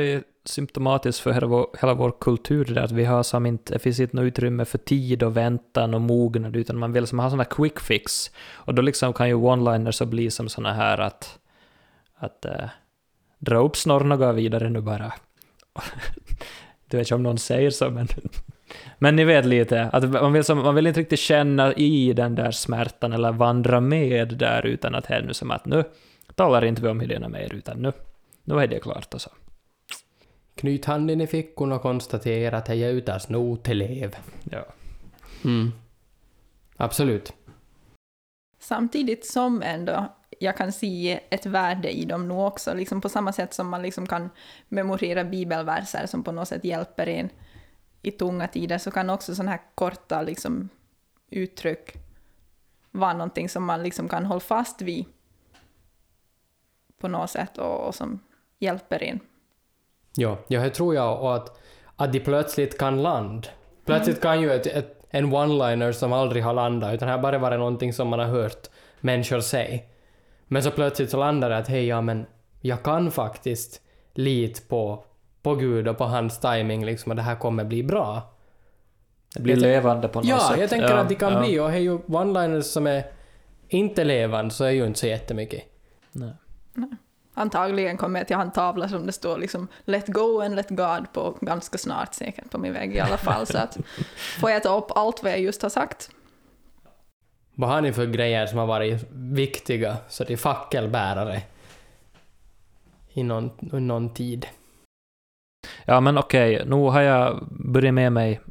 symptomatiskt 0.45 1.21
för 1.21 1.31
hela 1.31 1.47
vår, 1.47 1.67
hela 1.81 1.93
vår 1.93 2.11
kultur 2.19 2.65
det 2.65 2.73
där 2.73 2.81
att 2.81 2.91
vi 2.91 3.05
har 3.05 3.23
som 3.23 3.45
inte, 3.45 3.73
det 3.73 3.79
finns 3.79 3.99
inte 3.99 4.15
något 4.15 4.23
utrymme 4.23 4.65
för 4.65 4.77
tid 4.77 5.23
och 5.23 5.37
väntan 5.37 5.93
och 5.93 6.01
mognad, 6.01 6.55
utan 6.55 6.77
man 6.77 6.93
vill 6.93 7.07
som 7.07 7.19
ha 7.19 7.29
sådana 7.29 7.45
quick 7.45 7.79
fix. 7.79 8.31
Och 8.53 8.75
då 8.75 8.81
liksom 8.81 9.13
kan 9.13 9.27
ju 9.27 9.35
one-liners 9.35 10.05
bli 10.05 10.31
som 10.31 10.49
sådana 10.49 10.73
här 10.73 10.97
att, 10.97 11.39
att 12.15 12.45
äh, 12.45 12.69
dra 13.39 13.57
upp 13.57 13.77
snorren 13.77 14.11
och 14.11 14.19
gå 14.19 14.31
vidare 14.31 14.69
nu 14.69 14.81
bara. 14.81 15.13
du 16.87 16.97
vet 16.97 17.07
inte 17.07 17.15
om 17.15 17.23
någon 17.23 17.37
säger 17.37 17.69
så, 17.69 17.89
men, 17.89 18.07
men 18.97 19.15
ni 19.15 19.23
vet 19.23 19.45
lite, 19.45 19.83
att 19.83 20.09
man 20.09 20.33
vill, 20.33 20.43
som, 20.43 20.57
man 20.57 20.75
vill 20.75 20.87
inte 20.87 20.99
riktigt 20.99 21.19
känna 21.19 21.73
i 21.73 22.13
den 22.13 22.35
där 22.35 22.51
smärtan 22.51 23.13
eller 23.13 23.31
vandra 23.31 23.79
med 23.79 24.37
där, 24.37 24.65
utan 24.65 24.95
att 24.95 25.07
det 25.07 25.13
är 25.13 25.21
nu 25.21 25.33
som 25.33 25.51
att 25.51 25.65
nu 25.65 25.83
talar 26.35 26.65
inte 26.65 26.81
vi 26.81 26.87
om 26.87 26.99
Helena 26.99 27.29
mer, 27.29 27.53
utan 27.53 27.77
nu, 27.77 27.91
nu 28.43 28.59
är 28.59 28.67
det 28.67 28.79
klart 28.79 29.13
och 29.13 29.21
så. 29.21 29.29
Knyt 30.55 30.85
handen 30.85 31.21
i 31.21 31.27
fickan 31.27 31.71
och 31.71 31.81
konstatera 31.81 32.57
att 32.57 32.69
jag 32.69 32.77
är 32.77 32.89
ute 32.93 33.15
och 33.15 33.21
snotelev. 33.21 34.15
Ja. 34.43 34.65
Mm. 35.45 35.71
Absolut. 36.77 37.33
Samtidigt 38.59 39.25
som 39.25 39.61
ändå 39.61 40.15
jag 40.39 40.57
kan 40.57 40.71
se 40.71 41.19
ett 41.29 41.45
värde 41.45 41.89
i 41.89 42.05
dem 42.05 42.27
nu 42.27 42.33
också, 42.33 42.73
liksom 42.73 43.01
på 43.01 43.09
samma 43.09 43.33
sätt 43.33 43.53
som 43.53 43.69
man 43.69 43.81
liksom 43.81 44.07
kan 44.07 44.29
memorera 44.67 45.23
bibelverser 45.23 46.05
som 46.05 46.23
på 46.23 46.31
något 46.31 46.47
sätt 46.47 46.63
hjälper 46.63 47.07
en 47.07 47.29
i 48.01 48.11
tunga 48.11 48.47
tider, 48.47 48.77
så 48.77 48.91
kan 48.91 49.09
också 49.09 49.35
sådana 49.35 49.51
här 49.51 49.61
korta 49.75 50.21
liksom, 50.21 50.69
uttryck 51.29 51.93
vara 52.91 53.13
någonting 53.13 53.49
som 53.49 53.65
man 53.65 53.83
liksom 53.83 54.09
kan 54.09 54.25
hålla 54.25 54.39
fast 54.39 54.81
vid 54.81 55.05
på 56.97 57.07
något 57.07 57.29
sätt 57.29 57.57
och, 57.57 57.87
och 57.87 57.95
som 57.95 58.19
hjälper 58.59 59.03
en. 59.03 59.19
Ja, 60.15 60.37
ja 60.47 60.61
det 60.61 60.69
tror 60.69 60.95
jag 60.95 61.21
och 61.21 61.35
att, 61.35 61.59
att 61.95 62.13
de 62.13 62.19
plötsligt 62.19 62.77
kan 62.77 63.03
land. 63.03 63.47
Plötsligt 63.85 64.21
kan 64.21 64.41
ju 64.41 64.51
ett, 64.51 64.67
ett, 64.67 65.05
en 65.09 65.33
one-liner 65.33 65.91
som 65.91 66.13
aldrig 66.13 66.43
har 66.43 66.53
landat, 66.53 66.93
utan 66.93 67.07
det 67.07 67.13
har 67.13 67.21
bara 67.21 67.37
varit 67.37 67.59
någonting 67.59 67.93
som 67.93 68.07
man 68.07 68.19
har 68.19 68.25
hört 68.25 68.69
människor 68.99 69.39
säga. 69.39 69.79
Men 70.47 70.63
så 70.63 70.71
plötsligt 70.71 71.09
så 71.09 71.17
landar 71.19 71.49
det 71.49 71.57
att 71.57 71.67
hej, 71.67 71.87
ja 71.87 72.01
men 72.01 72.25
jag 72.61 72.83
kan 72.83 73.11
faktiskt 73.11 73.81
lita 74.13 74.59
på, 74.67 75.03
på 75.41 75.55
Gud 75.55 75.87
och 75.87 75.97
på 75.97 76.03
hans 76.03 76.39
timing 76.39 76.85
liksom, 76.85 77.09
och 77.09 77.15
det 77.15 77.21
här 77.21 77.35
kommer 77.35 77.63
bli 77.63 77.83
bra. 77.83 78.21
Det 79.35 79.41
blir 79.41 79.53
Jag 79.53 79.61
levande 79.61 80.07
på 80.07 80.19
något 80.19 80.29
Ja, 80.29 80.39
sätt. 80.39 80.59
jag 80.59 80.69
tänker 80.69 80.89
Ja, 80.89 80.97
att 80.97 81.09
det 81.09 81.15
kan 81.15 81.33
ja. 81.33 81.39
bli, 81.39 81.59
och 81.59 81.71
hej, 81.71 81.89
one-liners 81.89 82.61
som 82.61 82.87
är 82.87 83.03
inte 83.67 84.03
levande 84.03 84.51
så 84.53 84.63
är 84.63 84.69
ju 84.71 84.85
inte 84.85 84.99
så 84.99 85.07
jättemycket. 85.07 85.63
Nej. 86.11 86.33
Antagligen 87.33 87.97
kommer 87.97 88.19
jag 88.19 88.27
till 88.27 88.35
ha 88.35 88.43
en 88.43 88.51
tavla 88.51 88.89
som 88.89 89.05
det 89.05 89.11
står 89.11 89.37
liksom 89.37 89.67
Let 89.85 90.07
go 90.07 90.41
and 90.41 90.55
let 90.55 90.69
God 90.69 91.13
på 91.13 91.37
ganska 91.41 91.77
snart 91.77 92.13
säkert 92.13 92.49
på 92.51 92.57
min 92.57 92.73
vägg 92.73 92.95
i 92.95 92.99
alla 92.99 93.17
fall. 93.17 93.47
Så 93.47 93.57
att 93.57 93.77
får 94.39 94.49
jag 94.51 94.63
ta 94.63 94.77
upp 94.77 94.91
allt 94.95 95.23
vad 95.23 95.31
jag 95.31 95.39
just 95.39 95.61
har 95.61 95.69
sagt. 95.69 96.09
Vad 97.55 97.69
har 97.69 97.81
ni 97.81 97.93
för 97.93 98.05
grejer 98.05 98.47
som 98.47 98.57
har 98.57 98.65
varit 98.67 99.05
viktiga 99.11 99.97
så 100.09 100.23
det 100.23 100.33
är 100.33 100.37
fackelbärare 100.37 101.41
i 103.13 103.23
någon, 103.23 103.51
i 103.73 103.79
någon 103.79 104.13
tid? 104.13 104.47
Ja, 105.85 105.99
men 105.99 106.17
okej, 106.17 106.63
nu 106.65 106.75
har 106.75 107.01
jag 107.01 107.47
börjat 107.51 107.93
med 107.93 108.11
mig 108.13 108.41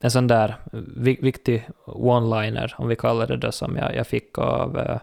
en 0.00 0.10
sån 0.10 0.26
där 0.26 0.54
vi- 0.96 1.18
viktig 1.22 1.68
one-liner, 1.86 2.74
om 2.78 2.88
vi 2.88 2.96
kallar 2.96 3.26
det 3.26 3.36
det, 3.36 3.52
som 3.52 3.76
jag, 3.76 3.96
jag 3.96 4.06
fick 4.06 4.38
av, 4.38 4.78
eh, 4.78 4.98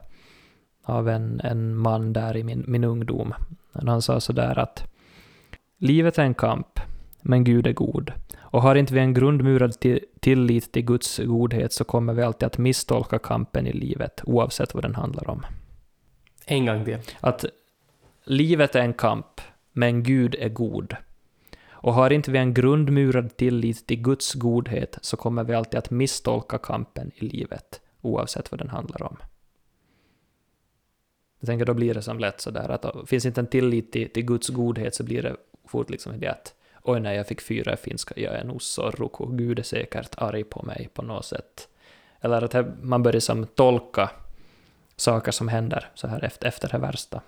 av 0.87 1.09
en, 1.09 1.41
en 1.43 1.75
man 1.75 2.13
där 2.13 2.37
i 2.37 2.43
min, 2.43 2.63
min 2.67 2.83
ungdom. 2.83 3.33
Han 3.73 4.01
sa 4.01 4.19
sådär 4.19 4.59
att 4.59 4.83
livet 5.77 6.17
är 6.17 6.23
en 6.23 6.33
kamp, 6.33 6.79
men 7.21 7.43
Gud 7.43 7.67
är 7.67 7.73
god. 7.73 8.11
Och 8.39 8.61
har 8.61 8.75
inte 8.75 8.93
vi 8.93 8.99
en 8.99 9.13
grundmurad 9.13 9.71
ti- 9.71 10.03
tillit 10.19 10.71
till 10.71 10.85
Guds 10.85 11.17
godhet 11.17 11.73
så 11.73 11.83
kommer 11.83 12.13
vi 12.13 12.23
alltid 12.23 12.45
att 12.47 12.57
misstolka 12.57 13.19
kampen 13.19 13.67
i 13.67 13.73
livet, 13.73 14.21
oavsett 14.25 14.73
vad 14.73 14.83
den 14.83 14.95
handlar 14.95 15.29
om. 15.29 15.45
En 16.45 16.65
gång 16.65 16.85
till. 16.85 16.97
att 17.19 17.45
livet 18.23 18.75
är 18.75 18.79
en 18.79 18.93
kamp, 18.93 19.41
men 19.73 20.03
Gud 20.03 20.35
är 20.39 20.49
god. 20.49 20.95
Och 21.69 21.93
har 21.93 22.09
inte 22.09 22.31
vi 22.31 22.37
en 22.37 22.53
grundmurad 22.53 23.37
tillit 23.37 23.87
till 23.87 24.01
Guds 24.01 24.33
godhet 24.33 24.97
så 25.01 25.17
kommer 25.17 25.43
vi 25.43 25.53
alltid 25.53 25.77
att 25.77 25.89
misstolka 25.89 26.57
kampen 26.57 27.11
i 27.15 27.25
livet, 27.25 27.81
oavsett 28.01 28.51
vad 28.51 28.59
den 28.59 28.69
handlar 28.69 29.03
om. 29.03 29.17
Jag 31.39 31.47
tänker 31.47 31.65
då 31.65 31.73
blir 31.73 31.93
det 31.93 32.01
som 32.01 32.19
lätt 32.19 32.41
sådär 32.41 32.69
att 32.69 32.81
då, 32.81 33.05
finns 33.05 33.25
inte 33.25 33.41
en 33.41 33.47
tillit 33.47 33.91
till, 33.91 34.09
till 34.09 34.25
Guds 34.25 34.49
godhet 34.49 34.95
så 34.95 35.03
blir 35.03 35.21
det 35.21 35.35
fort 35.65 35.89
liksom 35.89 36.19
det 36.19 36.27
att 36.27 36.53
oj 36.83 36.99
nej, 36.99 37.17
jag 37.17 37.27
fick 37.27 37.41
fyra 37.41 37.73
i 37.73 37.77
finska, 37.77 38.13
jag 38.17 38.33
är 38.33 38.43
nog 38.43 38.61
sorroko, 38.61 39.25
Gud 39.25 39.59
är 39.59 39.63
säkert 39.63 40.15
arg 40.17 40.43
på 40.43 40.63
mig 40.63 40.89
på 40.93 41.01
något 41.01 41.25
sätt. 41.25 41.67
Eller 42.21 42.55
att 42.55 42.67
man 42.81 43.03
börjar 43.03 43.19
som 43.19 43.45
tolka 43.45 44.09
saker 44.95 45.31
som 45.31 45.47
händer 45.47 45.89
så 45.93 46.07
här 46.07 46.23
efter, 46.23 46.47
efter 46.47 46.69
det 46.69 46.77
värsta. 46.77 47.21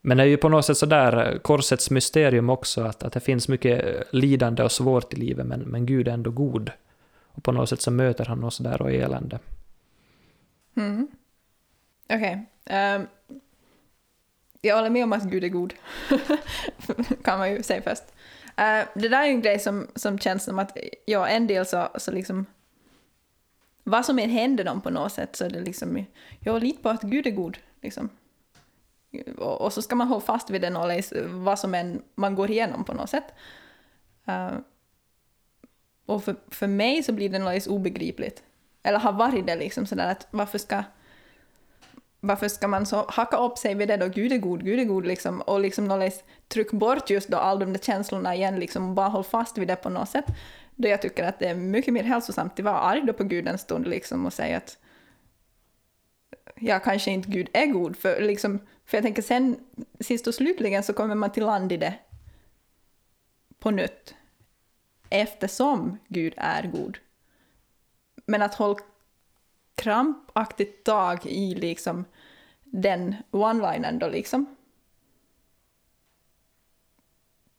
Men 0.00 0.16
det 0.16 0.22
är 0.22 0.26
ju 0.26 0.36
på 0.36 0.48
något 0.48 0.66
sätt 0.66 0.78
sådär 0.78 1.38
korsets 1.38 1.90
mysterium 1.90 2.50
också, 2.50 2.82
att, 2.82 3.02
att 3.02 3.12
det 3.12 3.20
finns 3.20 3.48
mycket 3.48 4.04
lidande 4.10 4.62
och 4.62 4.72
svårt 4.72 5.12
i 5.12 5.16
livet, 5.16 5.46
men, 5.46 5.60
men 5.60 5.86
Gud 5.86 6.08
är 6.08 6.12
ändå 6.12 6.30
god. 6.30 6.70
Och 7.24 7.44
på 7.44 7.52
något 7.52 7.68
sätt 7.68 7.80
så 7.80 7.90
möter 7.90 8.24
han 8.24 8.44
oss 8.44 8.58
där 8.58 8.82
och 8.82 8.92
elände. 8.92 9.38
Mm. 10.74 11.08
Okej. 12.08 12.46
ehm, 12.64 13.06
jag 14.60 14.76
håller 14.76 14.90
med 14.90 15.04
om 15.04 15.12
att 15.12 15.22
Gud 15.22 15.44
är 15.44 15.48
god. 15.48 15.74
kan 17.24 17.38
man 17.38 17.50
ju 17.50 17.62
säga 17.62 17.82
först. 17.82 18.02
Uh, 18.46 19.00
det 19.00 19.08
där 19.08 19.22
är 19.22 19.26
ju 19.26 19.32
en 19.32 19.42
grej 19.42 19.58
som, 19.58 19.88
som 19.94 20.18
känns 20.18 20.44
som 20.44 20.58
att, 20.58 20.76
ja, 21.04 21.28
en 21.28 21.46
del 21.46 21.66
så, 21.66 21.88
så 21.94 22.12
liksom... 22.12 22.46
Vad 23.84 24.06
som 24.06 24.18
än 24.18 24.30
händer 24.30 24.64
dem 24.64 24.80
på 24.80 24.90
något 24.90 25.12
sätt 25.12 25.36
så 25.36 25.44
är 25.44 25.50
det 25.50 25.60
liksom... 25.60 26.04
Jag 26.40 26.62
litar 26.62 26.82
på 26.82 26.88
att 26.88 27.02
Gud 27.02 27.26
är 27.26 27.30
god, 27.30 27.58
liksom. 27.80 28.08
Och, 29.38 29.60
och 29.60 29.72
så 29.72 29.82
ska 29.82 29.94
man 29.96 30.08
hålla 30.08 30.20
fast 30.20 30.50
vid 30.50 30.60
det 30.60 30.70
läsa 30.86 31.16
vad 31.26 31.58
som 31.58 31.74
än 31.74 32.02
man 32.14 32.34
går 32.34 32.50
igenom 32.50 32.84
på 32.84 32.94
något 32.94 33.10
sätt. 33.10 33.34
Uh, 34.28 34.58
och 36.06 36.24
för, 36.24 36.36
för 36.48 36.66
mig 36.66 37.02
så 37.02 37.12
blir 37.12 37.28
det 37.28 37.38
något 37.38 37.66
obegripligt. 37.66 38.42
Eller 38.82 38.98
har 38.98 39.12
varit 39.12 39.46
det 39.46 39.56
liksom 39.56 39.86
sådär 39.86 40.10
att 40.10 40.26
varför 40.30 40.58
ska 40.58 40.84
varför 42.20 42.48
ska 42.48 42.68
man 42.68 42.86
så 42.86 43.06
hacka 43.08 43.36
upp 43.36 43.58
sig 43.58 43.74
vid 43.74 43.88
det 43.88 43.96
då, 43.96 44.08
Gud 44.08 44.32
är 44.32 44.38
god, 44.38 44.64
Gud 44.64 44.80
är 44.80 44.84
god 44.84 45.06
liksom, 45.06 45.40
och 45.40 45.60
liksom 45.60 45.84
någonstans 45.84 46.24
trycka 46.48 46.76
bort 46.76 47.10
just 47.10 47.28
då 47.28 47.36
all 47.36 47.58
de 47.58 47.72
där 47.72 47.80
känslorna 47.80 48.34
igen 48.34 48.60
liksom, 48.60 48.88
och 48.88 48.94
bara 48.94 49.08
hålla 49.08 49.24
fast 49.24 49.58
vid 49.58 49.68
det 49.68 49.76
på 49.76 49.88
något 49.88 50.08
sätt. 50.08 50.24
Då 50.74 50.88
jag 50.88 51.02
tycker 51.02 51.24
att 51.24 51.38
det 51.38 51.48
är 51.48 51.54
mycket 51.54 51.94
mer 51.94 52.02
hälsosamt 52.02 52.58
att 52.58 52.64
vara 52.64 52.78
arg 52.78 53.02
då 53.06 53.12
på 53.12 53.24
Gud 53.24 53.48
en 53.48 53.58
stund 53.58 53.86
liksom 53.86 54.26
och 54.26 54.32
säga 54.32 54.56
att 54.56 54.78
ja, 56.56 56.78
kanske 56.78 57.10
inte 57.10 57.30
Gud 57.30 57.48
är 57.52 57.66
god, 57.66 57.96
för, 57.96 58.20
liksom, 58.20 58.58
för 58.86 58.96
jag 58.96 59.04
tänker 59.04 59.22
sen 59.22 59.56
sist 60.00 60.26
och 60.26 60.34
slutligen 60.34 60.82
så 60.82 60.92
kommer 60.92 61.14
man 61.14 61.32
till 61.32 61.44
land 61.44 61.72
i 61.72 61.76
det 61.76 61.94
på 63.58 63.70
nytt 63.70 64.14
eftersom 65.10 65.98
Gud 66.08 66.34
är 66.36 66.62
god. 66.62 66.98
Men 68.30 68.42
att 68.42 68.54
hålla 68.54 68.78
krampaktigt 69.74 70.84
tag 70.84 71.26
i 71.26 71.54
liksom 71.54 72.04
den 72.64 73.14
one-linern 73.30 73.98
då 73.98 74.08
liksom. 74.08 74.46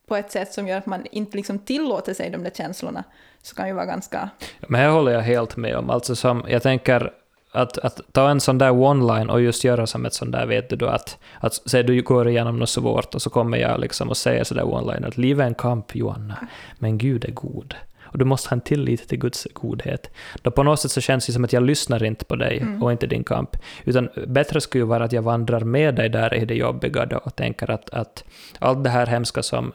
På 0.06 0.16
ett 0.16 0.30
sätt 0.30 0.52
som 0.52 0.68
gör 0.68 0.78
att 0.78 0.86
man 0.86 1.06
inte 1.10 1.36
liksom 1.36 1.58
tillåter 1.58 2.14
sig 2.14 2.30
de 2.30 2.42
där 2.42 2.50
känslorna, 2.50 3.04
så 3.42 3.54
kan 3.54 3.68
ju 3.68 3.74
vara 3.74 3.86
ganska... 3.86 4.30
Men 4.60 4.80
här 4.80 4.88
håller 4.88 5.12
jag 5.12 5.20
helt 5.20 5.56
med 5.56 5.76
om. 5.76 5.90
Alltså 5.90 6.16
som, 6.16 6.44
jag 6.48 6.62
tänker 6.62 7.12
att, 7.50 7.78
att 7.78 8.00
ta 8.12 8.30
en 8.30 8.40
sån 8.40 8.58
där 8.58 8.70
one-line 8.70 9.30
och 9.30 9.40
just 9.40 9.64
göra 9.64 9.86
som 9.86 10.06
ett 10.06 10.14
sånt 10.14 10.32
där, 10.32 10.46
vet 10.46 10.70
du 10.70 10.76
då, 10.76 10.86
att, 10.86 11.18
att 11.40 11.54
säg 11.54 11.82
du 11.82 12.02
går 12.02 12.28
igenom 12.28 12.58
något 12.58 12.68
svårt 12.68 13.14
och 13.14 13.22
så 13.22 13.30
kommer 13.30 13.58
jag 13.58 13.80
liksom 13.80 14.08
och 14.08 14.16
säger 14.16 14.44
sådär 14.44 14.64
one-line 14.64 15.08
att 15.08 15.16
livet 15.16 15.42
är 15.42 15.46
en 15.46 15.54
kamp, 15.54 15.94
Johanna, 15.94 16.48
men 16.78 16.98
Gud 16.98 17.24
är 17.24 17.32
god. 17.32 17.74
Och 18.12 18.18
du 18.18 18.24
måste 18.24 18.48
ha 18.48 18.54
en 18.54 18.60
tillit 18.60 19.08
till 19.08 19.18
Guds 19.18 19.46
godhet. 19.52 20.10
Då 20.42 20.50
på 20.50 20.62
något 20.62 20.80
sätt 20.80 20.90
så 20.90 21.00
känns 21.00 21.26
det 21.26 21.32
som 21.32 21.44
att 21.44 21.52
jag 21.52 21.62
lyssnar 21.62 22.04
inte 22.04 22.24
på 22.24 22.36
dig 22.36 22.58
Mm. 22.58 22.82
och 22.82 22.92
inte 22.92 23.06
din 23.06 23.24
kamp. 23.24 23.56
Utan 23.84 24.08
bättre 24.26 24.60
skulle 24.60 24.82
ju 24.84 24.88
vara 24.88 25.04
att 25.04 25.12
jag 25.12 25.22
vandrar 25.22 25.60
med 25.60 25.94
dig 25.94 26.08
där 26.08 26.34
i 26.34 26.44
det 26.44 26.54
jobbiga 26.54 27.06
då 27.06 27.16
och 27.16 27.36
tänker 27.36 27.70
att, 27.70 27.90
att 27.90 28.24
allt 28.58 28.84
det 28.84 28.90
här 28.90 29.06
hemska 29.06 29.42
som 29.42 29.72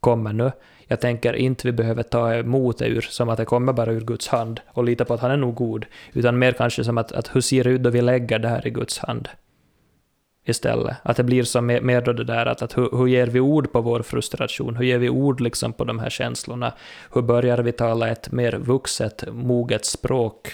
kommer 0.00 0.32
nu, 0.32 0.52
jag 0.86 1.00
tänker 1.00 1.32
inte 1.32 1.66
vi 1.68 1.72
behöver 1.72 2.02
ta 2.02 2.34
emot 2.34 2.78
det 2.78 2.86
ur 2.86 3.00
som 3.00 3.28
att 3.28 3.38
det 3.38 3.44
kommer 3.44 3.72
bara 3.72 3.92
ur 3.92 4.00
Guds 4.00 4.28
hand 4.28 4.60
och 4.66 4.84
lita 4.84 5.04
på 5.04 5.14
att 5.14 5.20
han 5.20 5.30
är 5.30 5.36
nog 5.36 5.54
god, 5.54 5.86
utan 6.12 6.38
mer 6.38 6.52
kanske 6.52 6.84
som 6.84 6.98
att, 6.98 7.12
att 7.12 7.36
hur 7.36 7.40
ser 7.40 7.64
det 7.64 7.70
ut 7.70 7.82
då 7.82 7.90
vi 7.90 8.02
lägger 8.02 8.38
det 8.38 8.48
här 8.48 8.66
i 8.66 8.70
Guds 8.70 8.98
hand 8.98 9.28
istället. 10.44 10.96
Att 11.02 11.16
det 11.16 11.24
blir 11.24 11.42
som 11.42 11.66
mer, 11.66 11.80
mer 11.80 12.00
då 12.00 12.12
det 12.12 12.24
där 12.24 12.46
att, 12.46 12.62
att 12.62 12.78
hur, 12.78 12.96
hur 12.96 13.06
ger 13.06 13.26
vi 13.26 13.40
ord 13.40 13.72
på 13.72 13.80
vår 13.80 14.02
frustration, 14.02 14.76
hur 14.76 14.84
ger 14.84 14.98
vi 14.98 15.08
ord 15.08 15.40
liksom 15.40 15.72
på 15.72 15.84
de 15.84 15.98
här 15.98 16.10
känslorna, 16.10 16.72
hur 17.12 17.22
börjar 17.22 17.58
vi 17.58 17.72
tala 17.72 18.08
ett 18.08 18.32
mer 18.32 18.52
vuxet, 18.52 19.24
moget 19.32 19.84
språk 19.84 20.52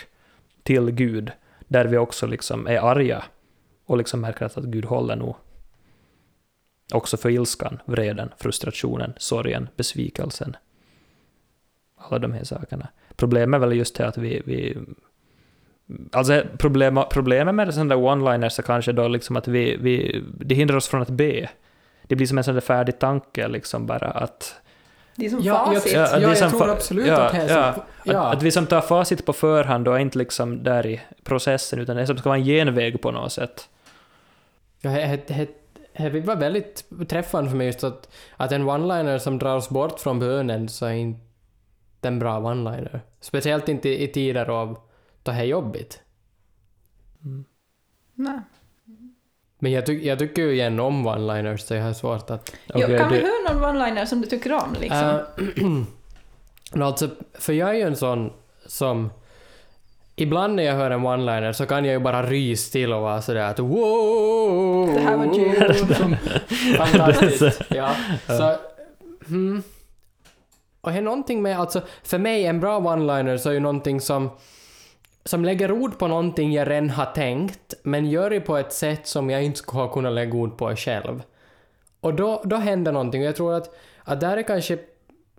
till 0.63 0.91
Gud, 0.91 1.33
där 1.69 1.85
vi 1.85 1.97
också 1.97 2.27
liksom 2.27 2.67
är 2.67 2.79
arga 2.79 3.25
och 3.87 3.99
liksom 3.99 4.21
märker 4.21 4.47
att, 4.47 4.59
att 4.59 4.65
Gud 4.65 4.85
håller 4.85 5.17
nog 5.17 5.37
också 6.93 7.17
för 7.17 7.31
ilskan, 7.31 7.79
vreden, 7.85 8.31
frustrationen, 8.39 9.13
sorgen, 9.17 9.69
besvikelsen. 9.77 10.57
Alla 11.97 12.19
de 12.19 12.33
här 12.33 12.45
sakerna. 12.45 12.89
Problemet 13.17 13.59
är 13.59 13.67
väl 13.67 13.79
just 13.79 13.97
det 13.97 14.07
att 14.07 14.19
vi... 14.19 14.43
vi 14.45 14.77
alltså 16.13 16.43
problem, 16.59 17.01
problemet 17.11 17.55
med 17.55 17.75
sådana 17.75 17.95
där 17.95 18.03
one-liners 18.03 18.59
är 18.59 18.63
kanske 18.63 18.93
då 18.93 19.09
liksom 19.09 19.37
att 19.37 19.49
vi, 19.49 19.77
vi... 19.77 20.25
Det 20.41 20.55
hindrar 20.55 20.77
oss 20.77 20.89
från 20.89 21.03
att 21.03 21.09
be. 21.11 21.49
Det 22.03 22.17
blir 22.17 22.27
som 22.27 22.39
en 22.39 22.45
sån 22.45 22.55
där 22.55 22.61
färdig 22.61 22.99
tanke 22.99 23.49
liksom 23.49 23.87
bara 23.87 24.11
att... 24.11 24.55
Det 25.15 25.27
är 25.27 25.31
som 25.31 25.41
Ja, 25.43 25.73
jag, 25.73 25.83
facit. 25.83 25.93
ja, 25.93 26.01
Ja, 26.01 26.17
är 26.17 26.21
jag 26.21 26.37
som 26.39 26.51
tror 26.51 26.71
absolut 26.71 27.07
ja, 27.07 27.21
att 27.21 27.33
det 27.33 27.39
är 27.39 27.49
ja. 27.57 27.65
Att, 27.65 27.85
Ja. 28.05 28.33
att 28.33 28.43
vi 28.43 28.51
som 28.51 28.67
tar 28.67 28.81
facit 28.81 29.27
på 29.27 29.33
förhand 29.33 29.89
och 29.89 29.95
är 29.95 29.99
inte 29.99 30.19
liksom 30.19 30.63
där 30.63 30.87
i 30.87 31.01
processen, 31.25 31.79
utan 31.79 31.97
det 31.97 32.03
är 32.03 32.07
som 32.07 32.19
ska 32.19 32.29
vara 32.29 32.39
en 32.39 32.45
genväg 32.45 33.03
på 33.03 33.11
något 33.11 33.33
sätt. 33.33 33.69
Ja, 34.81 34.91
det, 34.91 35.29
det, 35.29 35.49
det 36.11 36.21
var 36.21 36.37
väldigt 36.37 36.85
träffande 37.09 37.51
för 37.51 37.57
mig 37.57 37.67
just 37.67 37.85
att, 37.85 38.09
att 38.37 38.53
en 38.53 38.69
one-liner 38.69 39.19
som 39.19 39.39
drar 39.39 39.57
oss 39.57 39.69
bort 39.69 40.01
från 40.01 40.19
bönen 40.19 40.69
så 40.69 40.87
är 40.87 40.93
inte 40.93 41.21
en 42.03 42.19
bra 42.19 42.39
one-liner. 42.41 43.01
Speciellt 43.21 43.69
inte 43.69 43.89
i, 43.89 44.03
i 44.05 44.09
tider 44.09 44.51
av 44.51 44.79
det 45.29 45.35
här 45.35 45.43
är 45.43 45.47
jobbigt. 45.47 46.01
Nej. 48.15 48.41
Men 49.59 49.73
jag, 49.73 49.87
tyck, 49.87 50.05
jag 50.05 50.19
tycker 50.19 50.43
ju 50.43 50.53
igen 50.53 50.81
om 50.81 51.09
one-liners 51.09 51.57
så 51.57 51.75
jag 51.75 51.83
har 51.83 51.93
svårt 51.93 52.31
att... 52.31 52.53
Jo, 52.75 52.81
Okej, 52.85 52.99
kan 52.99 53.13
vi 53.13 53.19
höra 53.19 53.55
någon 53.55 53.63
one-liner 53.65 54.05
som 54.05 54.21
du 54.21 54.27
tycker 54.27 54.53
om 54.53 54.77
liksom? 54.81 55.21
Eh, 56.73 56.79
no, 56.79 56.85
alltså, 56.85 57.09
för 57.35 57.53
jag 57.53 57.71
är 57.71 57.75
ju 57.75 57.83
en 57.83 57.97
sån 57.97 58.33
som... 58.67 59.11
Ibland 60.17 60.55
när 60.55 60.63
jag 60.63 60.75
hör 60.75 60.91
en 60.91 61.07
one-liner 61.07 61.53
så 61.53 61.67
kan 61.67 61.85
jag 61.85 61.93
ju 61.93 61.99
bara 61.99 62.23
rys 62.23 62.71
till 62.71 62.93
och 62.93 63.03
vara 63.03 63.23
sådär 63.23 63.51
att 63.51 63.59
wow! 63.59 64.95
Det 64.95 65.01
här 65.01 65.17
var. 65.17 65.95
Som- 65.95 66.17
Fantastiskt. 66.77 67.63
ja. 67.69 67.95
Så, 68.27 68.57
hmm. 69.27 69.63
Och 70.81 70.93
det 70.93 70.99
är 70.99 71.03
någonting 71.03 71.43
med, 71.43 71.59
alltså 71.61 71.83
för 72.03 72.19
mig 72.19 72.47
en 72.47 72.61
bra 72.61 72.81
one-liner 72.81 73.37
så 73.37 73.49
är 73.49 73.53
ju 73.53 73.61
någonting 73.61 74.01
som 74.01 74.31
som 75.29 75.45
lägger 75.45 75.73
ord 75.73 75.99
på 75.99 76.09
någonting 76.09 76.53
jag 76.53 76.71
redan 76.71 76.91
har 76.91 77.05
tänkt, 77.05 77.75
men 77.83 78.07
gör 78.07 78.31
det 78.31 78.41
på 78.41 78.57
ett 78.57 78.73
sätt 78.73 79.07
som 79.07 79.31
jag 79.31 79.45
inte 79.45 79.59
skulle 79.59 79.83
ha 79.83 79.93
kunnat 79.93 80.13
lägga 80.13 80.35
ord 80.35 80.59
på 80.59 80.77
själv. 80.77 81.23
Och 82.01 82.15
då, 82.15 82.43
då 82.45 82.57
händer 82.57 82.93
någonting, 82.93 83.21
och 83.21 83.27
jag 83.29 83.37
tror 83.37 83.55
att, 83.55 83.75
att 84.05 84.21
där 84.21 84.37
är 84.37 84.43
kanske, 84.43 84.79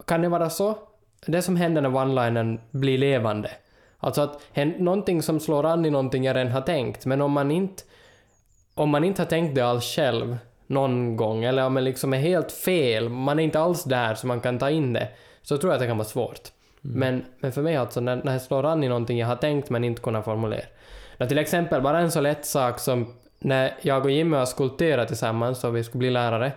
kan 0.05 0.21
det 0.21 0.29
vara 0.29 0.49
så, 0.49 0.77
det 1.25 1.41
som 1.41 1.55
händer 1.55 1.81
när 1.81 1.89
one-linern 1.89 2.59
blir 2.71 2.97
levande. 2.97 3.51
Alltså 3.97 4.21
att 4.21 4.41
någonting 4.77 5.21
som 5.21 5.39
slår 5.39 5.65
an 5.65 5.85
i 5.85 5.89
någonting 5.89 6.23
jag 6.23 6.35
redan 6.35 6.51
har 6.51 6.61
tänkt, 6.61 7.05
men 7.05 7.21
om 7.21 7.31
man 7.31 7.51
inte, 7.51 7.83
om 8.73 8.89
man 8.89 9.03
inte 9.03 9.21
har 9.21 9.27
tänkt 9.27 9.55
det 9.55 9.61
alls 9.61 9.85
själv 9.85 10.37
någon 10.67 11.17
gång, 11.17 11.43
eller 11.43 11.65
om 11.65 11.73
det 11.73 11.81
liksom 11.81 12.13
är 12.13 12.17
helt 12.19 12.51
fel, 12.51 13.09
man 13.09 13.39
är 13.39 13.43
inte 13.43 13.59
alls 13.59 13.83
där 13.83 14.15
så 14.15 14.27
man 14.27 14.41
kan 14.41 14.59
ta 14.59 14.69
in 14.69 14.93
det, 14.93 15.07
så 15.41 15.57
tror 15.57 15.71
jag 15.71 15.75
att 15.75 15.81
det 15.81 15.87
kan 15.87 15.97
vara 15.97 16.07
svårt. 16.07 16.51
Mm. 16.85 16.99
Men, 16.99 17.25
men 17.39 17.51
för 17.51 17.61
mig 17.61 17.75
alltså, 17.75 17.99
när, 18.01 18.21
när 18.23 18.31
jag 18.31 18.41
slår 18.41 18.65
an 18.65 18.83
i 18.83 18.87
någonting 18.87 19.17
jag 19.17 19.27
har 19.27 19.35
tänkt 19.35 19.69
men 19.69 19.83
inte 19.83 20.01
kunnat 20.01 20.25
formulera. 20.25 20.65
När 21.17 21.27
till 21.27 21.37
exempel, 21.37 21.81
bara 21.81 21.99
en 21.99 22.11
så 22.11 22.21
lätt 22.21 22.45
sak 22.45 22.79
som 22.79 23.13
när 23.39 23.75
jag 23.81 24.05
och 24.05 24.11
Jimmy 24.11 24.37
har 24.37 24.45
skulpterat 24.45 25.07
tillsammans 25.07 25.63
och 25.63 25.75
vi 25.75 25.83
skulle 25.83 25.99
bli 25.99 26.09
lärare, 26.09 26.51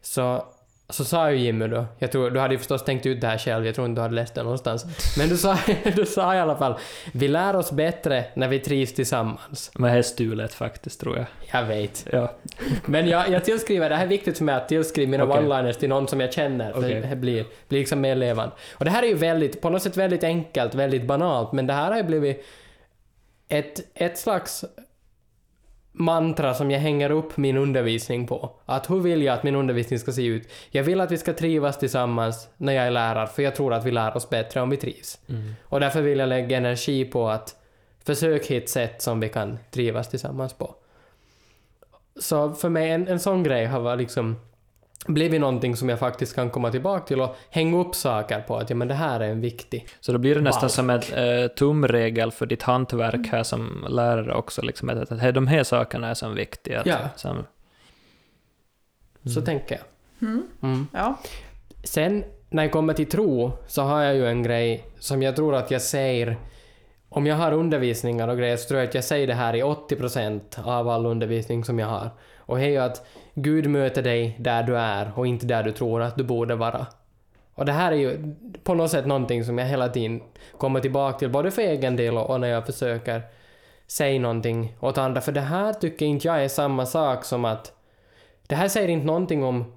så, 0.00 0.44
så 0.88 1.04
sa 1.04 1.30
ju 1.30 1.38
Jimmy 1.38 1.66
då, 1.66 1.86
jag 1.98 2.12
tror, 2.12 2.30
du 2.30 2.40
hade 2.40 2.54
ju 2.54 2.58
förstås 2.58 2.84
tänkt 2.84 3.06
ut 3.06 3.20
det 3.20 3.26
här 3.26 3.38
själv, 3.38 3.66
jag 3.66 3.74
tror 3.74 3.86
inte 3.86 3.98
du 3.98 4.02
hade 4.02 4.14
läst 4.14 4.34
det 4.34 4.42
någonstans, 4.42 4.84
men 5.18 5.28
du 5.28 5.36
sa, 5.36 5.58
du 5.96 6.06
sa 6.06 6.34
i 6.34 6.38
alla 6.38 6.56
fall, 6.56 6.74
vi 7.12 7.28
lär 7.28 7.56
oss 7.56 7.72
bättre 7.72 8.24
när 8.34 8.48
vi 8.48 8.58
trivs 8.58 8.94
tillsammans. 8.94 9.70
Men 9.74 9.92
det 9.92 9.98
är 9.98 10.02
stulet 10.02 10.54
faktiskt, 10.54 11.00
tror 11.00 11.16
jag. 11.16 11.26
Jag 11.52 11.64
vet. 11.66 12.06
Ja. 12.12 12.32
Men 12.86 13.08
jag, 13.08 13.28
jag 13.28 13.44
tillskriver, 13.44 13.90
det 13.90 13.96
här 13.96 14.04
är 14.04 14.08
viktigt 14.08 14.38
för 14.38 14.44
mig 14.44 14.54
att 14.54 14.68
tillskriva 14.68 15.10
mina 15.10 15.24
Okej. 15.24 15.42
one-liners 15.42 15.72
till 15.72 15.88
någon 15.88 16.08
som 16.08 16.20
jag 16.20 16.32
känner, 16.32 16.72
Okej. 16.76 17.06
det 17.10 17.16
blir, 17.16 17.44
blir 17.68 17.78
liksom 17.78 18.00
mer 18.00 18.14
levande. 18.14 18.54
Och 18.74 18.84
det 18.84 18.90
här 18.90 19.02
är 19.02 19.06
ju 19.06 19.14
väldigt, 19.14 19.60
på 19.60 19.70
något 19.70 19.82
sätt 19.82 19.96
väldigt 19.96 20.24
enkelt, 20.24 20.74
väldigt 20.74 21.06
banalt, 21.06 21.52
men 21.52 21.66
det 21.66 21.72
här 21.72 21.90
har 21.90 21.96
ju 21.96 22.02
blivit 22.02 22.44
ett, 23.48 23.80
ett 23.94 24.18
slags 24.18 24.64
mantra 25.96 26.54
som 26.54 26.70
jag 26.70 26.80
hänger 26.80 27.10
upp 27.10 27.36
min 27.36 27.56
undervisning 27.56 28.26
på. 28.26 28.50
Att 28.64 28.90
hur 28.90 29.00
vill 29.00 29.22
jag 29.22 29.34
att 29.34 29.42
min 29.42 29.54
undervisning 29.54 29.98
ska 29.98 30.12
se 30.12 30.26
ut? 30.26 30.48
Jag 30.70 30.82
vill 30.82 31.00
att 31.00 31.10
vi 31.10 31.18
ska 31.18 31.32
trivas 31.32 31.78
tillsammans 31.78 32.48
när 32.56 32.72
jag 32.72 32.86
är 32.86 32.90
lärare, 32.90 33.26
för 33.26 33.42
jag 33.42 33.54
tror 33.54 33.74
att 33.74 33.84
vi 33.84 33.90
lär 33.90 34.16
oss 34.16 34.30
bättre 34.30 34.60
om 34.60 34.70
vi 34.70 34.76
trivs. 34.76 35.18
Mm. 35.28 35.54
Och 35.62 35.80
därför 35.80 36.02
vill 36.02 36.18
jag 36.18 36.28
lägga 36.28 36.56
energi 36.56 37.04
på 37.04 37.28
att 37.28 37.56
försöka 38.04 38.54
hitta 38.54 38.66
sätt 38.66 39.02
som 39.02 39.20
vi 39.20 39.28
kan 39.28 39.58
trivas 39.70 40.08
tillsammans 40.08 40.52
på. 40.52 40.74
Så 42.16 42.52
för 42.52 42.68
mig, 42.68 42.90
en, 42.90 43.08
en 43.08 43.20
sån 43.20 43.42
grej 43.42 43.66
har 43.66 43.80
varit 43.80 44.00
liksom 44.00 44.36
blivit 45.06 45.40
någonting 45.40 45.76
som 45.76 45.88
jag 45.88 45.98
faktiskt 45.98 46.34
kan 46.34 46.50
komma 46.50 46.70
tillbaka 46.70 47.06
till 47.06 47.20
och 47.20 47.36
hänga 47.50 47.78
upp 47.78 47.94
saker 47.94 48.40
på 48.40 48.56
att 48.56 48.70
ja, 48.70 48.76
men 48.76 48.88
det 48.88 48.94
här 48.94 49.20
är 49.20 49.28
en 49.28 49.40
viktig. 49.40 49.88
Så 50.00 50.12
då 50.12 50.18
blir 50.18 50.34
det 50.34 50.40
nästan 50.40 50.86
Balk. 50.86 51.04
som 51.04 51.16
en 51.18 51.42
eh, 51.42 51.48
tumregel 51.48 52.32
för 52.32 52.46
ditt 52.46 52.62
hantverk 52.62 53.26
här 53.26 53.42
som 53.42 53.86
lärare 53.88 54.34
också, 54.34 54.62
liksom, 54.62 54.88
att, 54.88 54.98
att, 54.98 55.12
att 55.22 55.34
de 55.34 55.46
här 55.46 55.62
sakerna 55.64 56.08
är 56.08 56.14
som 56.14 56.34
viktiga. 56.34 56.80
Att, 56.80 56.86
Ja. 56.86 56.98
som, 57.16 57.44
Så 59.34 59.40
tänker 59.42 59.74
jag. 59.74 59.84
Mm. 60.28 60.42
Mm. 60.62 60.86
Ja. 60.92 61.18
Sen 61.84 62.24
när 62.50 62.62
jag 62.62 62.72
kommer 62.72 62.94
till 62.94 63.08
tro 63.10 63.52
så 63.66 63.82
har 63.82 64.02
jag 64.02 64.14
ju 64.14 64.26
en 64.26 64.42
grej 64.42 64.84
som 64.98 65.22
jag 65.22 65.36
tror 65.36 65.54
att 65.54 65.70
jag 65.70 65.82
säger 65.82 66.36
om 67.08 67.26
jag 67.26 67.36
har 67.36 67.52
undervisningar 67.52 68.28
och 68.28 68.38
grejer 68.38 68.56
så 68.56 68.68
tror 68.68 68.80
jag 68.80 68.88
att 68.88 68.94
jag 68.94 69.04
säger 69.04 69.26
det 69.26 69.34
här 69.34 69.54
i 69.56 69.62
80% 69.62 70.40
av 70.64 70.88
all 70.88 71.06
undervisning 71.06 71.64
som 71.64 71.78
jag 71.78 71.86
har. 71.86 72.10
Och 72.46 72.58
det 72.58 72.64
är 72.64 72.68
ju 72.68 72.78
att 72.78 73.06
Gud 73.34 73.70
möter 73.70 74.02
dig 74.02 74.36
där 74.40 74.62
du 74.62 74.76
är 74.76 75.12
och 75.16 75.26
inte 75.26 75.46
där 75.46 75.62
du 75.62 75.72
tror 75.72 76.02
att 76.02 76.16
du 76.16 76.24
borde 76.24 76.54
vara. 76.54 76.86
Och 77.54 77.64
det 77.64 77.72
här 77.72 77.92
är 77.92 77.96
ju 77.96 78.34
på 78.64 78.74
något 78.74 78.90
sätt 78.90 79.06
någonting 79.06 79.44
som 79.44 79.58
jag 79.58 79.66
hela 79.66 79.88
tiden 79.88 80.22
kommer 80.58 80.80
tillbaka 80.80 81.18
till, 81.18 81.30
både 81.30 81.50
för 81.50 81.62
egen 81.62 81.96
del 81.96 82.16
och 82.16 82.40
när 82.40 82.48
jag 82.48 82.66
försöker 82.66 83.22
säga 83.86 84.20
någonting 84.20 84.76
åt 84.80 84.98
andra. 84.98 85.20
För 85.20 85.32
det 85.32 85.40
här 85.40 85.72
tycker 85.72 86.06
inte 86.06 86.28
jag 86.28 86.44
är 86.44 86.48
samma 86.48 86.86
sak 86.86 87.24
som 87.24 87.44
att... 87.44 87.72
Det 88.46 88.54
här 88.54 88.68
säger 88.68 88.88
inte 88.88 89.06
någonting 89.06 89.44
om 89.44 89.72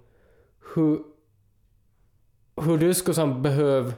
hur 0.76 1.00
hur 2.62 2.78
du 2.78 2.94
skulle 2.94 3.16
som 3.16 3.42
behöva 3.42 3.94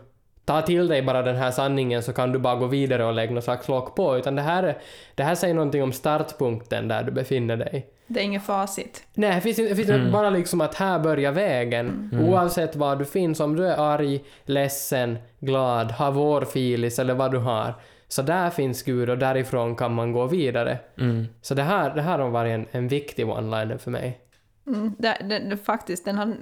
ta 0.45 0.61
till 0.61 0.87
dig 0.87 1.01
bara 1.01 1.21
den 1.21 1.35
här 1.35 1.51
sanningen 1.51 2.03
så 2.03 2.13
kan 2.13 2.31
du 2.31 2.39
bara 2.39 2.55
gå 2.55 2.65
vidare 2.65 3.05
och 3.05 3.13
lägga 3.13 3.33
något 3.33 3.43
slags 3.43 3.67
lock 3.67 3.95
på, 3.95 4.17
utan 4.17 4.35
det 4.35 4.41
här, 4.41 4.77
det 5.15 5.23
här 5.23 5.35
säger 5.35 5.53
någonting 5.53 5.83
om 5.83 5.91
startpunkten 5.91 6.87
där 6.87 7.03
du 7.03 7.11
befinner 7.11 7.57
dig. 7.57 7.89
Det 8.11 8.19
är 8.19 8.23
inget 8.23 8.43
facit. 8.43 9.03
Nej, 9.13 9.35
det 9.35 9.41
finns, 9.41 9.57
det 9.57 9.75
finns 9.75 9.89
Mm. 9.89 10.11
bara 10.11 10.29
liksom 10.29 10.61
att 10.61 10.75
här 10.75 10.99
börjar 10.99 11.31
vägen. 11.31 12.09
Mm. 12.13 12.25
Oavsett 12.25 12.75
var 12.75 12.95
du 12.95 13.05
finns, 13.05 13.39
om 13.39 13.55
du 13.55 13.67
är 13.67 13.77
arg, 13.77 14.23
ledsen, 14.43 15.17
glad, 15.39 15.91
har 15.91 16.11
vårfilis 16.11 16.99
eller 16.99 17.13
vad 17.13 17.31
du 17.31 17.37
har. 17.37 17.73
Så 18.07 18.21
där 18.21 18.49
finns 18.49 18.83
Gud 18.83 19.09
och 19.09 19.17
därifrån 19.17 19.75
kan 19.75 19.93
man 19.93 20.11
gå 20.11 20.25
vidare. 20.25 20.79
Mm. 20.97 21.25
Så 21.41 21.53
det 21.53 21.63
här, 21.63 21.95
det 21.95 22.01
här 22.01 22.19
har 22.19 22.29
varit 22.29 22.51
en, 22.53 22.65
en 22.71 22.87
viktig 22.87 23.25
one-liner 23.25 23.77
för 23.77 23.91
mig. 23.91 24.19
Mm, 24.67 24.95
det, 24.99 25.17
det, 25.29 25.39
det, 25.39 25.57
faktiskt, 25.57 26.05
den 26.05 26.17
har... 26.17 26.33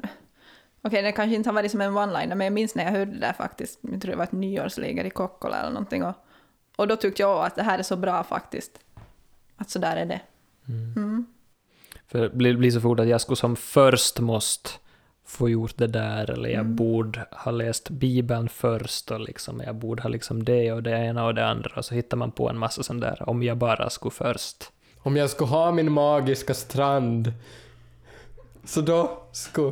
Okej, 0.82 1.02
den 1.02 1.14
kanske 1.14 1.36
inte 1.36 1.50
har 1.50 1.54
varit 1.54 1.72
som 1.72 1.82
en 1.82 1.98
one-liner, 1.98 2.36
men 2.36 2.42
jag 2.46 2.54
minns 2.54 2.76
när 2.76 2.84
jag 2.84 2.92
hörde 2.92 3.12
det 3.12 3.20
där 3.20 3.34
faktiskt. 3.34 3.80
Jag 3.82 4.02
tror 4.02 4.12
det 4.12 4.18
var 4.18 4.24
ett 4.24 4.32
nyårsläger 4.32 5.04
i 5.06 5.10
Kokkola 5.10 5.58
eller 5.60 5.70
någonting. 5.70 6.04
Och, 6.04 6.16
och 6.76 6.88
då 6.88 6.96
tyckte 6.96 7.22
jag 7.22 7.46
att 7.46 7.56
det 7.56 7.64
här 7.64 7.80
är 7.80 7.84
så 7.84 7.96
bra 7.96 8.24
faktiskt. 8.24 8.72
Att 9.58 9.70
så 9.70 9.80
där 9.80 9.96
är 9.96 10.06
det. 10.06 10.22
Mm. 10.68 11.26
För 12.08 12.20
det 12.20 12.30
blir, 12.30 12.72
så 12.72 12.82
fort 12.82 13.00
att 13.00 13.08
jag 13.08 13.22
skulle 13.22 13.36
som 13.38 13.56
först 13.56 14.20
måste 14.20 14.70
få 15.26 15.50
gjort 15.50 15.78
det 15.78 15.88
där, 15.88 16.32
eller 16.32 16.50
jag 16.50 16.60
Mm. 16.60 16.76
borde 16.76 17.26
ha 17.32 17.52
läst 17.52 17.90
Bibeln 17.90 18.50
först, 18.50 19.12
och 19.12 19.20
liksom, 19.20 19.62
jag 19.66 19.76
borde 19.76 20.02
ha 20.04 20.10
liksom 20.10 20.44
det 20.44 20.72
och 20.72 20.84
det 20.84 20.92
ena 20.92 21.26
och 21.26 21.36
det 21.36 21.46
andra, 21.48 21.72
och 21.76 21.86
så 21.86 21.96
hittar 21.96 22.18
man 22.18 22.32
på 22.32 22.50
en 22.50 22.58
massa 22.58 22.84
sånt 22.84 23.02
där, 23.02 23.30
om 23.30 23.44
jag 23.44 23.58
bara 23.58 23.90
skulle 23.90 24.12
först. 24.12 24.72
Om 25.00 25.18
jag 25.18 25.30
skulle 25.30 25.50
ha 25.50 25.72
min 25.72 25.92
magiska 25.92 26.54
strand, 26.54 27.34
så 28.66 28.82
då 28.82 29.24
skulle, 29.32 29.72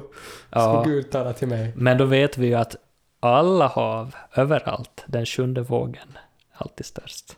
Ja. 0.49 0.81
skulle 0.83 0.95
Gud 0.95 1.11
tala 1.11 1.33
till 1.33 1.47
mig. 1.47 1.73
Men 1.75 1.97
då 1.97 2.05
vet 2.05 2.37
vi 2.37 2.47
ju 2.47 2.53
att 2.55 2.75
alla 3.19 3.67
hav, 3.67 4.15
överallt, 4.35 5.03
den 5.07 5.25
sjunde 5.25 5.61
vågen, 5.61 6.07
alltid 6.53 6.85
störst. 6.85 7.37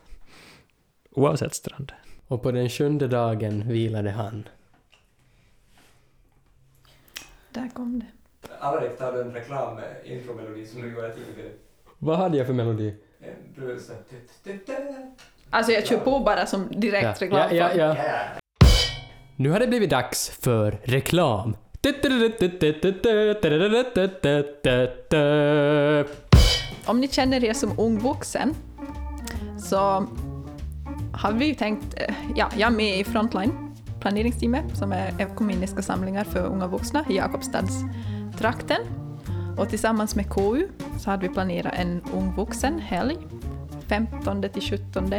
Oavsett 1.10 1.54
strand. 1.54 1.92
Och 2.28 2.42
på 2.42 2.50
den 2.52 2.68
sjunde 2.68 3.08
dagen 3.08 3.68
vilade 3.68 4.10
han. 4.10 4.44
Där 7.58 7.68
kom 7.68 7.98
det. 7.98 8.06
Alrik, 8.60 8.98
tar 8.98 9.12
du 9.12 9.20
en 9.20 9.32
reklam 9.32 9.76
med 9.76 9.96
intromelodi 10.04 10.66
som 10.66 10.82
du 10.82 10.94
gjorde 10.94 11.14
tidigare? 11.14 11.50
Vad 11.98 12.18
hade 12.18 12.38
jag 12.38 12.46
för 12.46 12.54
melodi? 12.54 12.94
En 13.20 13.54
brus... 13.54 13.90
Alltså 15.50 15.72
jag 15.72 15.86
kör 15.86 15.98
på 15.98 16.18
bara 16.18 16.46
som 16.46 16.68
direkt 16.70 17.22
reklam. 17.22 17.56
ja, 17.56 17.70
ja, 17.74 17.96
ja. 17.96 17.96
Nu 19.36 19.50
har 19.50 19.60
det 19.60 19.66
blivit 19.66 19.90
dags 19.90 20.30
för 20.30 20.78
reklam. 20.82 21.56
Om 26.86 27.00
ni 27.00 27.08
känner 27.08 27.44
er 27.44 27.52
som 27.52 27.78
ung 27.78 27.98
vuxen 27.98 28.54
så 29.58 30.06
har 31.12 31.32
vi 31.32 31.46
ju 31.46 31.54
tänkt, 31.54 32.00
eh, 32.00 32.14
ja, 32.36 32.50
jag 32.56 32.72
är 32.72 32.76
med 32.76 32.98
i 32.98 33.04
Frontline, 33.04 33.67
planeringsteamet 34.08 34.76
som 34.76 34.92
är 34.92 35.14
ekumeniska 35.18 35.82
samlingar 35.82 36.24
för 36.24 36.46
unga 36.46 36.66
vuxna 36.66 37.04
i 37.08 37.16
Jakobstadstrakten. 37.16 38.80
Och 39.56 39.68
tillsammans 39.68 40.16
med 40.16 40.30
KU 40.30 40.68
så 40.98 41.10
hade 41.10 41.28
vi 41.28 41.34
planerat 41.34 41.74
en 41.76 42.02
ung 42.14 42.34
vuxen 42.36 42.78
helg 42.78 43.16
15 43.88 44.42
till 44.52 44.62
17 44.62 45.14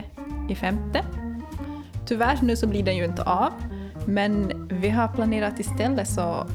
i 0.49 0.56
femte. 0.56 1.06
Tyvärr 2.06 2.39
nu 2.41 2.56
så 2.56 2.67
blir 2.67 2.84
den 2.84 2.97
ju 2.97 3.06
inte 3.06 3.23
av, 3.23 3.52
men 4.06 4.67
vi 4.71 4.89
har 4.89 5.08
planerat 5.08 5.60
istället 5.60 6.10
så 6.10 6.47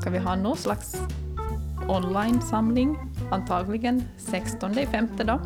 ska 0.00 0.10
vi 0.10 0.18
ha 0.18 0.36
någon 0.36 0.56
slags 0.56 0.96
online-samling, 1.88 2.98
antagligen 3.30 4.02
16 4.16 4.78
i 4.78 4.86
femte 4.86 5.24
då. 5.24 5.40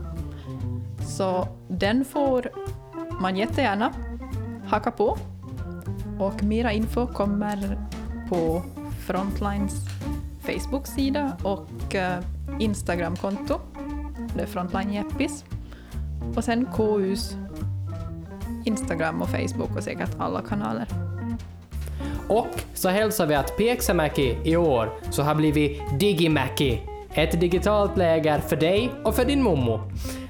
Så 1.09 1.49
den 1.69 2.05
får 2.05 2.51
man 3.21 3.37
jättegärna 3.37 3.93
haka 4.67 4.91
på. 4.91 5.19
Och 6.19 6.43
mera 6.43 6.73
info 6.73 7.07
kommer 7.07 7.79
på 8.29 8.63
Frontlines 9.07 9.73
Facebook-sida 10.41 11.37
och 11.43 11.95
eh, 11.95 12.19
Instagram-konto. 12.59 13.61
Det 14.35 14.43
är 14.43 14.47
Frontline 14.47 14.93
Jeppis. 14.93 15.45
Och 16.37 16.45
sen 16.45 16.67
KUs 16.77 17.37
Instagram 18.65 19.23
och 19.23 19.29
Facebook 19.29 19.77
och 19.77 19.83
säkert 19.83 20.11
alla 20.19 20.43
kanaler. 20.43 20.87
Och 22.29 22.63
så 22.75 22.89
hälsar 22.89 23.27
vi 23.27 23.35
att 23.35 23.57
Pieksämäki 23.57 24.39
i 24.45 24.57
år 24.57 24.91
så 25.11 25.23
har 25.23 25.35
blivit 25.35 25.81
Digimäki. 26.01 26.81
Ett 27.15 27.41
digitalt 27.41 27.97
läger 27.97 28.39
för 28.39 28.57
dig 28.57 28.91
och 29.05 29.15
för 29.15 29.25
din 29.25 29.43
mommo. 29.43 29.75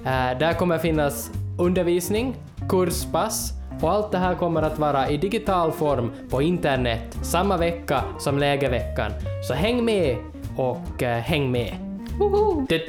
Eh, 0.05 0.38
där 0.38 0.53
kommer 0.59 0.79
finnas 0.79 1.31
undervisning, 1.59 2.35
kurspass 2.68 3.57
och 3.82 3.90
allt 3.90 4.12
det 4.12 4.18
här 4.18 4.34
kommer 4.34 4.62
att 4.62 4.78
vara 4.78 5.10
i 5.10 5.16
digital 5.16 5.72
form 5.72 6.12
på 6.30 6.42
internet 6.42 7.18
samma 7.22 7.56
vecka 7.56 8.04
som 8.18 8.38
lägerveckan. 8.38 9.12
Så 9.48 9.54
häng 9.54 9.84
med 9.84 10.16
och 10.56 11.02
eh, 11.02 11.18
häng 11.18 11.52
med. 11.52 11.76
Woho! 12.18 12.60
Eh, 12.60 12.80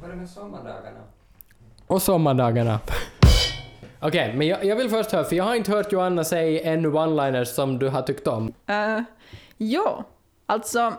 Vad 0.00 0.10
är 0.10 0.14
det 0.14 0.16
med 0.16 0.30
sommardagarna? 0.30 1.00
Och 1.86 2.02
sommardagarna. 2.02 2.80
Okej, 4.00 4.34
men 4.36 4.46
jag, 4.46 4.64
jag 4.64 4.76
vill 4.76 4.90
först 4.90 5.12
höra, 5.12 5.24
för 5.24 5.36
jag 5.36 5.44
har 5.44 5.54
inte 5.54 5.70
hört 5.70 5.92
Joanna 5.92 6.24
säga 6.24 6.72
ännu 6.72 6.88
one-liners 6.88 7.44
som 7.44 7.78
du 7.78 7.88
har 7.88 8.02
tyckt 8.02 8.26
om. 8.26 8.52
Uh, 8.70 9.02
ja, 9.56 10.04
alltså 10.46 10.92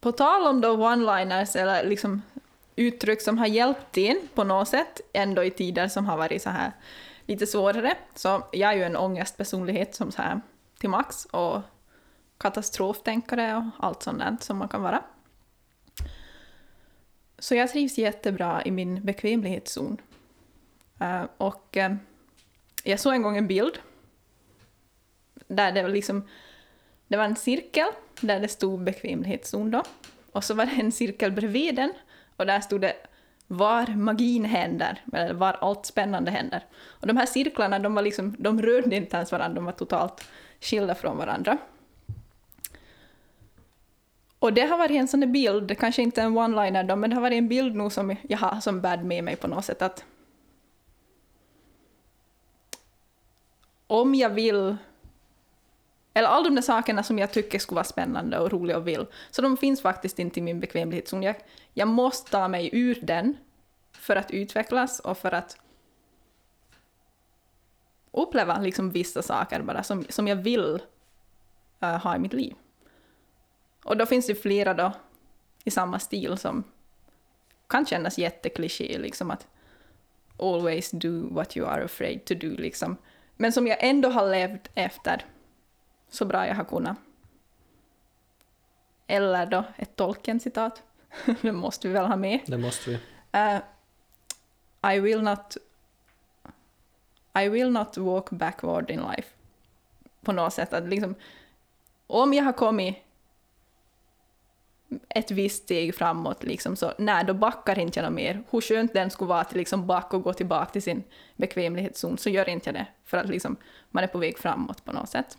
på 0.00 0.12
tal 0.12 0.46
om 0.46 0.60
då 0.60 0.68
one-liners 0.68 1.56
eller 1.56 1.84
liksom 1.84 2.22
uttryck 2.78 3.22
som 3.22 3.38
har 3.38 3.46
hjälpt 3.46 3.96
in 3.96 4.28
på 4.34 4.44
något 4.44 4.68
sätt 4.68 5.00
ändå 5.12 5.44
i 5.44 5.50
tider 5.50 5.88
som 5.88 6.06
har 6.06 6.16
varit 6.16 6.42
så 6.42 6.50
här 6.50 6.72
lite 7.26 7.46
svårare. 7.46 7.94
Så 8.14 8.42
jag 8.52 8.72
är 8.72 8.76
ju 8.76 8.82
en 8.82 8.96
ångestpersonlighet 8.96 9.94
som 9.94 10.12
så 10.12 10.22
här 10.22 10.40
till 10.78 10.88
max 10.88 11.24
och 11.24 11.60
katastroftänkare 12.38 13.56
och 13.56 13.84
allt 13.86 14.02
sånt 14.02 14.18
där 14.18 14.36
som 14.40 14.58
man 14.58 14.68
kan 14.68 14.82
vara. 14.82 15.02
Så 17.38 17.54
jag 17.54 17.70
trivs 17.70 17.98
jättebra 17.98 18.62
i 18.64 18.70
min 18.70 19.04
bekvämlighetszon. 19.04 20.00
Eh, 21.00 21.24
och 21.36 21.76
eh, 21.76 21.94
jag 22.82 23.00
såg 23.00 23.14
en 23.14 23.22
gång 23.22 23.36
en 23.36 23.46
bild 23.46 23.78
där 25.48 25.72
det 25.72 25.82
var 25.82 25.88
liksom 25.88 26.28
det 27.08 27.16
var 27.16 27.24
en 27.24 27.36
cirkel 27.36 27.88
där 28.20 28.40
det 28.40 28.48
stod 28.48 28.84
bekvämlighetszon 28.84 29.70
då. 29.70 29.82
Och 30.32 30.44
så 30.44 30.54
var 30.54 30.66
det 30.66 30.80
en 30.80 30.92
cirkel 30.92 31.32
bredvid 31.32 31.76
den 31.76 31.92
och 32.38 32.46
där 32.46 32.60
stod 32.60 32.80
det 32.80 32.96
var 33.46 33.86
magin 33.86 34.44
händer, 34.44 35.02
eller 35.12 35.34
var 35.34 35.52
allt 35.60 35.86
spännande 35.86 36.30
händer. 36.30 36.64
Och 36.86 37.06
de 37.06 37.16
här 37.16 37.26
cirklarna, 37.26 37.78
de 37.78 37.94
var 37.94 38.02
liksom, 38.02 38.36
de 38.38 38.62
rörde 38.62 38.96
inte 38.96 39.16
ens 39.16 39.32
varandra, 39.32 39.54
de 39.54 39.64
var 39.64 39.72
totalt 39.72 40.24
skilda 40.60 40.94
från 40.94 41.16
varandra. 41.16 41.58
Och 44.38 44.52
det 44.52 44.66
har 44.66 44.78
varit 44.78 44.90
en 44.90 45.08
sån 45.08 45.32
bild, 45.32 45.78
kanske 45.78 46.02
inte 46.02 46.22
en 46.22 46.38
one-liner 46.38 46.84
då, 46.84 46.96
men 46.96 47.10
det 47.10 47.16
har 47.16 47.22
varit 47.22 47.38
en 47.38 47.48
bild 47.48 47.76
nog 47.76 47.92
som 47.92 48.16
jag 48.22 48.38
har 48.38 48.60
som 48.60 48.80
bär 48.80 48.96
med 48.96 49.24
mig 49.24 49.36
på 49.36 49.48
något 49.48 49.64
sätt 49.64 49.82
att 49.82 50.04
om 53.86 54.14
jag 54.14 54.30
vill 54.30 54.76
eller 56.18 56.28
alla 56.28 56.44
de 56.44 56.54
där 56.54 56.62
sakerna 56.62 57.02
som 57.02 57.18
jag 57.18 57.32
tycker 57.32 57.58
skulle 57.58 57.74
vara 57.74 57.84
spännande 57.84 58.38
och 58.38 58.52
roliga 58.52 58.76
och 58.76 58.88
vill, 58.88 59.06
så 59.30 59.42
de 59.42 59.56
finns 59.56 59.82
faktiskt 59.82 60.18
inte 60.18 60.40
i 60.40 60.42
min 60.42 60.60
bekvämlighetszon. 60.60 61.22
Jag, 61.22 61.36
jag 61.74 61.88
måste 61.88 62.30
ta 62.30 62.48
mig 62.48 62.70
ur 62.72 62.98
den 63.02 63.36
för 63.92 64.16
att 64.16 64.30
utvecklas 64.30 65.00
och 65.00 65.18
för 65.18 65.32
att 65.32 65.56
uppleva 68.12 68.58
liksom 68.58 68.90
vissa 68.90 69.22
saker 69.22 69.62
bara 69.62 69.82
som, 69.82 70.04
som 70.08 70.28
jag 70.28 70.36
vill 70.36 70.80
uh, 71.82 71.88
ha 71.88 72.16
i 72.16 72.18
mitt 72.18 72.32
liv. 72.32 72.54
Och 73.84 73.96
då 73.96 74.06
finns 74.06 74.26
det 74.26 74.34
flera 74.34 74.74
då 74.74 74.92
i 75.64 75.70
samma 75.70 75.98
stil 75.98 76.38
som 76.38 76.64
kan 77.66 77.86
kännas 77.86 78.18
jättekliché, 78.18 78.98
liksom 78.98 79.30
att 79.30 79.46
always 80.38 80.90
do 80.90 81.34
what 81.34 81.56
you 81.56 81.68
are 81.68 81.84
afraid 81.84 82.24
to 82.24 82.34
do, 82.34 82.50
liksom 82.56 82.96
men 83.36 83.52
som 83.52 83.66
jag 83.66 83.78
ändå 83.80 84.08
har 84.08 84.30
levt 84.30 84.70
efter 84.74 85.24
så 86.10 86.24
bra 86.24 86.46
jag 86.46 86.54
har 86.54 86.64
kunnat. 86.64 86.96
Eller 89.06 89.46
då 89.46 89.64
ett 89.76 89.96
Tolkien-citat, 89.96 90.82
det 91.42 91.52
måste 91.52 91.88
vi 91.88 91.94
väl 91.94 92.06
ha 92.06 92.16
med. 92.16 92.40
Det 92.46 92.58
måste 92.58 92.90
vi. 92.90 92.96
Uh, 93.38 93.60
I 94.94 95.00
will 95.00 95.22
not 95.22 95.56
I 97.44 97.48
will 97.48 97.70
not 97.70 97.96
walk 97.96 98.30
backward 98.30 98.90
in 98.90 99.00
life. 99.00 99.28
På 100.20 100.32
något 100.32 100.52
sätt 100.52 100.72
att 100.72 100.88
liksom, 100.88 101.14
om 102.06 102.34
jag 102.34 102.44
har 102.44 102.52
kommit 102.52 102.96
ett 105.08 105.30
visst 105.30 105.62
steg 105.62 105.94
framåt, 105.94 106.42
liksom, 106.42 106.76
så 106.76 106.92
nej, 106.98 107.24
då 107.24 107.34
backar 107.34 107.78
inte 107.78 108.00
jag 108.00 108.04
något 108.04 108.14
mer. 108.14 108.42
Hur 108.50 108.60
skönt 108.60 108.92
den 108.92 109.10
skulle 109.10 109.28
vara 109.28 109.40
att 109.40 109.52
liksom 109.52 109.86
backa 109.86 110.16
och 110.16 110.22
gå 110.22 110.32
tillbaka 110.32 110.72
till 110.72 110.82
sin 110.82 111.02
bekvämlighetszon, 111.36 112.18
så 112.18 112.30
gör 112.30 112.48
inte 112.48 112.68
jag 112.68 112.74
det. 112.74 112.86
För 113.04 113.18
att 113.18 113.28
liksom, 113.28 113.56
man 113.90 114.04
är 114.04 114.08
på 114.08 114.18
väg 114.18 114.38
framåt 114.38 114.84
på 114.84 114.92
något 114.92 115.08
sätt. 115.08 115.38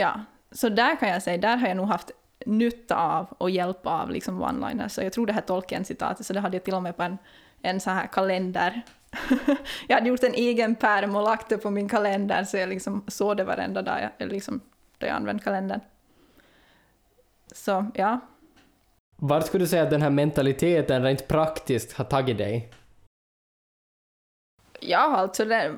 Ja, 0.00 0.20
så 0.50 0.68
där 0.68 0.96
kan 0.96 1.08
jag 1.08 1.22
säga, 1.22 1.38
där 1.38 1.56
har 1.56 1.68
jag 1.68 1.76
nog 1.76 1.86
haft 1.86 2.10
nytta 2.46 2.96
av 2.96 3.26
och 3.38 3.50
hjälp 3.50 3.86
av 3.86 4.10
liksom 4.10 4.42
one-liners. 4.42 4.88
Så 4.88 5.02
jag 5.02 5.12
tror 5.12 5.26
det 5.26 5.32
här 5.32 5.40
Tolkien-citatet, 5.40 6.26
så 6.26 6.32
det 6.32 6.40
hade 6.40 6.56
jag 6.56 6.64
till 6.64 6.74
och 6.74 6.82
med 6.82 6.96
på 6.96 7.02
en, 7.02 7.18
en 7.62 7.80
så 7.80 7.90
här 7.90 8.06
kalender. 8.06 8.82
jag 9.88 9.96
hade 9.96 10.08
gjort 10.08 10.22
en 10.22 10.34
egen 10.34 10.74
pärm 10.74 11.16
och 11.16 11.22
lagt 11.22 11.48
det 11.48 11.58
på 11.58 11.70
min 11.70 11.88
kalender, 11.88 12.44
så 12.44 12.56
jag 12.56 12.68
liksom 12.68 13.04
såg 13.08 13.36
det 13.36 13.44
varenda 13.44 13.82
dag 13.82 14.10
jag, 14.18 14.28
liksom, 14.28 14.60
då 14.98 15.06
jag 15.06 15.16
använde 15.16 15.42
kalendern. 15.42 15.80
Så 17.52 17.86
ja, 17.94 18.20
Vart 19.16 19.46
skulle 19.46 19.64
du 19.64 19.68
säga 19.68 19.82
att 19.82 19.90
den 19.90 20.02
här 20.02 20.10
mentaliteten 20.10 21.02
rent 21.02 21.28
praktiskt 21.28 21.92
har 21.92 22.04
tagit 22.04 22.38
dig? 22.38 22.70
ja 24.80 25.16
alltså 25.16 25.44
det, 25.44 25.74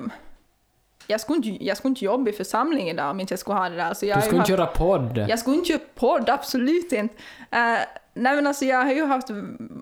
jag, 1.07 1.21
skulle 1.21 1.37
inte, 1.37 1.65
jag 1.65 1.77
skulle 1.77 1.89
inte 1.89 2.05
jobba 2.05 2.29
i 2.29 2.33
församling 2.33 2.89
idag 2.89 3.09
om 3.11 3.19
inte 3.19 3.31
jag 3.31 3.39
skulle 3.39 3.57
ha 3.57 3.69
det 3.69 3.75
där. 3.75 3.85
Alltså 3.85 4.05
jag 4.05 4.17
Du 4.17 4.21
skulle 4.21 4.41
inte 4.41 4.51
haft- 4.61 4.77
köra 4.77 4.87
podd. 4.87 5.25
Jag 5.29 5.39
skulle 5.39 5.55
inte 5.55 5.71
göra 5.71 5.81
podd, 5.95 6.29
absolut 6.29 6.91
inte. 6.91 7.15
Uh, 7.15 7.79
nej 8.13 8.35
men 8.35 8.47
alltså 8.47 8.65
jag 8.65 8.77
har 8.83 8.91
ju 8.93 9.05
haft 9.05 9.27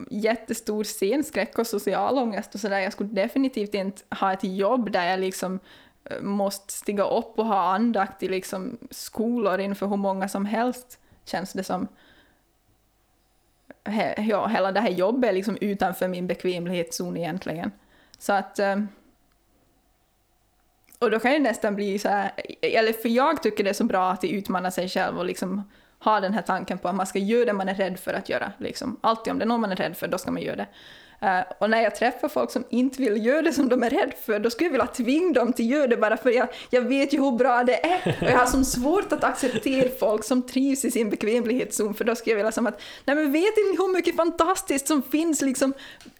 jättestor 0.09 0.83
scenskräck 0.83 1.57
och 1.59 1.67
social 1.67 2.17
ångest 2.17 2.53
och 2.55 2.59
sådär. 2.61 2.79
Jag 2.79 2.93
skulle 2.93 3.09
definitivt 3.09 3.73
inte 3.73 4.01
ha 4.19 4.33
ett 4.33 4.43
jobb 4.43 4.91
där 4.91 5.05
jag 5.09 5.19
liksom 5.19 5.59
eh, 6.05 6.21
måste 6.21 6.73
stiga 6.73 7.03
upp 7.03 7.39
och 7.39 7.45
ha 7.45 7.73
andakt 7.75 8.23
i 8.23 8.27
liksom 8.27 8.77
skolor 8.91 9.59
inför 9.59 9.87
hur 9.87 9.97
många 9.97 10.27
som 10.29 10.45
helst, 10.45 10.99
känns 11.25 11.53
det 11.53 11.63
som. 11.63 11.87
He, 13.85 14.15
ja, 14.29 14.47
hela 14.47 14.71
det 14.71 14.79
här 14.79 14.89
jobbet 14.89 15.29
är 15.29 15.33
liksom 15.33 15.57
utanför 15.61 16.07
min 16.07 16.27
bekvämlighetszon 16.27 17.17
egentligen. 17.17 17.71
Så 18.19 18.33
att... 18.33 18.59
eh, 18.59 18.75
och 21.01 21.11
då 21.11 21.19
kan 21.19 21.31
det 21.31 21.39
nästan 21.39 21.75
bli 21.75 21.99
så 21.99 22.09
här, 22.09 22.31
eller 22.61 22.93
för 22.93 23.09
jag 23.09 23.43
tycker 23.43 23.63
det 23.63 23.69
är 23.69 23.73
så 23.73 23.83
bra 23.83 24.11
att 24.11 24.23
utmana 24.23 24.71
sig 24.71 24.89
själv 24.89 25.17
och 25.17 25.25
liksom 25.25 25.63
ha 25.99 26.19
den 26.19 26.33
här 26.33 26.41
tanken 26.41 26.77
på 26.77 26.87
att 26.87 26.95
man 26.95 27.07
ska 27.07 27.19
göra 27.19 27.45
det 27.45 27.53
man 27.53 27.69
är 27.69 27.75
rädd 27.75 27.99
för 27.99 28.13
att 28.13 28.29
göra. 28.29 28.51
Liksom. 28.57 28.97
Alltid 29.01 29.31
om 29.31 29.39
det 29.39 29.45
är 29.45 29.47
något 29.47 29.59
man 29.59 29.71
är 29.71 29.75
rädd 29.75 29.97
för, 29.97 30.07
då 30.07 30.17
ska 30.17 30.31
man 30.31 30.41
göra 30.41 30.55
det. 30.55 30.67
Uh, 31.23 31.43
och 31.59 31.69
när 31.69 31.81
jag 31.81 31.95
träffar 31.95 32.27
folk 32.27 32.51
som 32.51 32.63
inte 32.69 33.01
vill 33.01 33.25
göra 33.25 33.41
det 33.41 33.53
som 33.53 33.69
de 33.69 33.83
är 33.83 33.89
rädda 33.89 34.11
för, 34.25 34.39
då 34.39 34.49
skulle 34.49 34.67
jag 34.67 34.71
vilja 34.71 34.87
tvinga 34.87 35.33
dem 35.33 35.53
till 35.53 35.65
att 35.65 35.71
göra 35.71 35.87
det 35.87 35.97
bara 35.97 36.17
för 36.17 36.29
jag, 36.29 36.47
jag 36.69 36.81
vet 36.81 37.13
ju 37.13 37.21
hur 37.21 37.31
bra 37.31 37.63
det 37.63 37.85
är. 37.85 38.17
Och 38.21 38.27
jag 38.27 38.37
har 38.37 38.45
som 38.45 38.65
svårt 38.65 39.13
att 39.13 39.23
acceptera 39.23 39.89
folk 39.99 40.23
som 40.23 40.41
trivs 40.41 40.85
i 40.85 40.91
sin 40.91 41.09
bekvämlighetszon, 41.09 41.93
för 41.93 42.03
då 42.03 42.15
skulle 42.15 42.31
jag 42.31 42.37
vilja 42.37 42.51
som 42.51 42.67
att, 42.67 42.81
nej 43.05 43.15
men 43.15 43.31
vet 43.31 43.57
ni 43.57 43.77
hur 43.77 43.93
mycket 43.93 44.15
fantastiskt 44.15 44.87
som 44.87 45.01
finns 45.01 45.41
liksom 45.41 45.73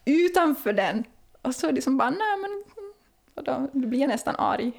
utanför 0.06 0.74
den? 0.74 1.04
Och 1.42 1.56
så 1.56 1.68
är 1.68 1.72
det 1.72 1.82
som 1.82 1.98
bara, 1.98 2.10
nej 2.10 2.38
men, 2.42 2.64
och 3.36 3.44
då, 3.44 3.68
blir 3.74 4.00
jag 4.00 4.08
nästan 4.08 4.36
arg. 4.38 4.72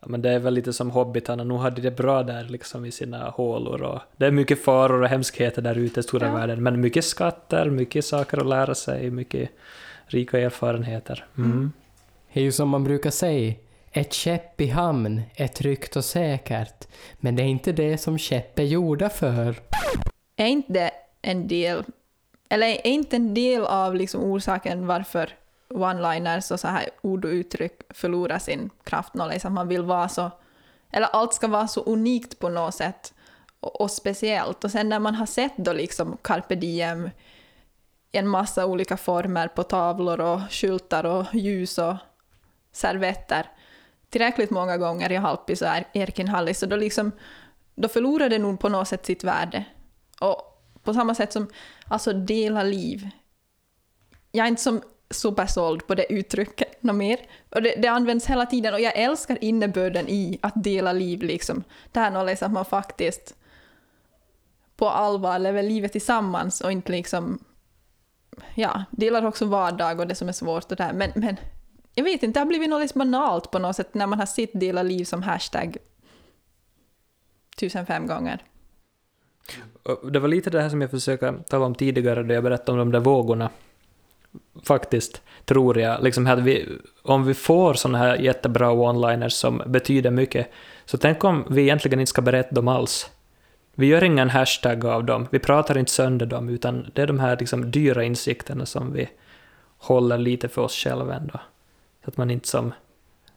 Ja, 0.00 0.06
men 0.08 0.22
det 0.22 0.30
är 0.30 0.38
väl 0.38 0.54
lite 0.54 0.72
som 0.72 0.90
hobbitarna, 0.90 1.44
nu 1.44 1.54
hade 1.54 1.82
det 1.82 1.90
bra 1.90 2.22
där 2.22 2.44
liksom 2.44 2.84
i 2.84 2.90
sina 2.90 3.30
hålor 3.30 3.82
och 3.82 4.00
det 4.16 4.26
är 4.26 4.30
mycket 4.30 4.64
faror 4.64 5.02
och 5.02 5.08
hemskheter 5.08 5.62
där 5.62 5.78
ute 5.78 6.00
i 6.00 6.02
stora 6.02 6.26
Ja. 6.26 6.34
världen, 6.34 6.62
men 6.62 6.80
mycket 6.80 7.04
skatter, 7.04 7.70
mycket 7.70 8.04
saker 8.04 8.38
att 8.38 8.46
lära 8.46 8.74
sig, 8.74 9.10
mycket 9.10 9.50
rika 10.06 10.38
erfarenheter. 10.38 11.24
Mm. 11.38 11.72
Det 12.32 12.40
är 12.40 12.44
ju 12.44 12.52
som 12.52 12.68
man 12.68 12.84
brukar 12.84 13.10
säga, 13.10 13.54
ett 13.92 14.14
skepp 14.14 14.60
i 14.60 14.66
hamn 14.66 15.22
är 15.34 15.48
tryggt 15.48 15.96
och 15.96 16.04
säkert, 16.04 16.88
men 17.16 17.36
det 17.36 17.42
är 17.42 17.46
inte 17.46 17.72
det 17.72 17.98
som 17.98 18.18
skepp 18.18 18.58
är 18.58 18.62
gjorda 18.62 19.08
för. 19.08 19.54
är 20.36 20.46
inte 20.46 20.72
det 20.72 20.90
en 21.22 21.48
del, 21.48 21.84
eller 22.48 22.66
är 22.66 22.86
inte 22.86 23.16
en 23.16 23.34
del 23.34 23.64
av 23.64 23.94
liksom 23.94 24.24
orsaken 24.24 24.86
varför 24.86 25.30
one-liners 25.70 26.52
och 26.52 26.60
så 26.60 26.68
här 26.68 26.88
ord 27.02 27.24
och 27.24 27.30
uttryck 27.30 27.80
förlorar 27.90 28.38
sin 28.38 28.70
kraft, 28.84 29.12
liksom 29.30 29.54
man 29.54 29.68
vill 29.68 29.82
vara 29.82 30.08
så, 30.08 30.30
eller 30.92 31.06
allt 31.06 31.34
ska 31.34 31.48
vara 31.48 31.68
så 31.68 31.80
unikt 31.80 32.38
på 32.38 32.48
något 32.48 32.74
sätt 32.74 33.14
och, 33.60 33.80
och 33.80 33.90
speciellt. 33.90 34.64
Och 34.64 34.70
sen 34.70 34.88
när 34.88 34.98
man 34.98 35.14
har 35.14 35.26
sett 35.26 35.56
då 35.56 35.72
liksom 35.72 36.16
carpe 36.22 36.54
diem 36.54 37.10
i 38.12 38.18
en 38.18 38.28
massa 38.28 38.66
olika 38.66 38.96
former 38.96 39.48
på 39.48 39.62
tavlor 39.62 40.20
och 40.20 40.40
skyltar 40.50 41.04
och 41.04 41.34
ljus 41.34 41.78
och 41.78 41.96
servetter 42.72 43.46
tillräckligt 44.10 44.50
många 44.50 44.76
gånger 44.76 45.12
i 45.12 45.16
Halpis 45.16 45.62
och 45.62 45.68
Er- 45.68 45.88
Erkinhallis, 45.94 46.58
så 46.58 46.66
då, 46.66 46.76
liksom, 46.76 47.12
då 47.74 47.88
förlorar 47.88 48.28
det 48.28 48.38
nog 48.38 48.60
på 48.60 48.68
något 48.68 48.88
sätt 48.88 49.06
sitt 49.06 49.24
värde. 49.24 49.64
Och 50.20 50.62
på 50.82 50.94
samma 50.94 51.14
sätt 51.14 51.32
som 51.32 51.48
alltså 51.84 52.12
dela 52.12 52.62
liv. 52.62 53.08
Jag 54.32 54.44
är 54.44 54.48
inte 54.48 54.62
som 54.62 54.82
supersåld 55.10 55.86
på 55.86 55.94
det 55.94 56.12
uttrycket 56.12 56.82
något 56.82 56.96
mer. 56.96 57.18
Och 57.50 57.62
det, 57.62 57.74
det 57.78 57.88
används 57.88 58.26
hela 58.26 58.46
tiden 58.46 58.74
och 58.74 58.80
jag 58.80 58.96
älskar 58.96 59.38
innebörden 59.40 60.08
i 60.08 60.38
att 60.42 60.64
dela 60.64 60.92
liv. 60.92 61.22
Liksom. 61.22 61.64
Det 61.92 62.00
här 62.00 62.10
något 62.10 62.26
liksom 62.26 62.46
att 62.46 62.52
man 62.52 62.64
faktiskt 62.64 63.34
på 64.76 64.88
allvar 64.88 65.38
lever 65.38 65.62
livet 65.62 65.92
tillsammans 65.92 66.60
och 66.60 66.72
inte 66.72 66.92
liksom 66.92 67.38
ja, 68.54 68.84
delar 68.90 69.24
också 69.24 69.44
vardag 69.44 70.00
och 70.00 70.06
det 70.06 70.14
som 70.14 70.28
är 70.28 70.32
svårt 70.32 70.70
och 70.70 70.76
det 70.76 70.84
här. 70.84 70.92
Men, 70.92 71.12
men 71.14 71.36
jag 71.94 72.04
vet 72.04 72.22
inte, 72.22 72.38
det 72.38 72.40
har 72.40 72.46
blivit 72.46 72.70
något 72.70 72.80
liksom 72.80 72.98
banalt 72.98 73.50
på 73.50 73.58
något 73.58 73.76
sätt 73.76 73.94
när 73.94 74.06
man 74.06 74.18
har 74.18 74.26
sett 74.26 74.60
dela 74.60 74.82
liv 74.82 75.04
som 75.04 75.22
hashtag 75.22 75.76
tusen 77.56 77.86
fem 77.86 78.06
gånger. 78.06 78.42
Det 80.12 80.18
var 80.18 80.28
lite 80.28 80.50
det 80.50 80.62
här 80.62 80.68
som 80.68 80.80
jag 80.80 80.90
försökte 80.90 81.32
tala 81.48 81.66
om 81.66 81.74
tidigare 81.74 82.22
då 82.22 82.34
jag 82.34 82.44
berättade 82.44 82.72
om 82.72 82.78
de 82.78 82.92
där 82.92 83.04
vågorna. 83.04 83.50
Faktiskt, 84.62 85.22
tror 85.44 85.78
jag. 85.78 86.02
Liksom 86.02 86.26
att 86.26 86.38
vi, 86.38 86.68
om 87.02 87.24
vi 87.24 87.34
får 87.34 87.74
såna 87.74 87.98
här 87.98 88.16
jättebra 88.16 88.70
one-liners 88.70 89.28
som 89.28 89.62
betyder 89.66 90.10
mycket, 90.10 90.50
så 90.84 90.98
tänk 90.98 91.24
om 91.24 91.44
vi 91.50 91.62
egentligen 91.62 92.00
inte 92.00 92.10
ska 92.10 92.22
berätta 92.22 92.54
dem 92.54 92.68
alls. 92.68 93.10
Vi 93.74 93.86
gör 93.86 94.04
ingen 94.04 94.30
hashtag 94.30 94.84
av 94.86 95.04
dem, 95.04 95.26
vi 95.30 95.38
pratar 95.38 95.78
inte 95.78 95.92
sönder 95.92 96.26
dem, 96.26 96.48
utan 96.48 96.90
det 96.94 97.02
är 97.02 97.06
de 97.06 97.18
här 97.18 97.36
liksom 97.40 97.70
dyra 97.70 98.04
insikterna 98.04 98.66
som 98.66 98.92
vi 98.92 99.08
håller 99.78 100.18
lite 100.18 100.48
för 100.48 100.62
oss 100.62 100.74
själva 100.74 101.14
ändå. 101.14 101.40
Så 102.04 102.10
att 102.10 102.16
man 102.16 102.30
inte 102.30 102.48
som 102.48 102.72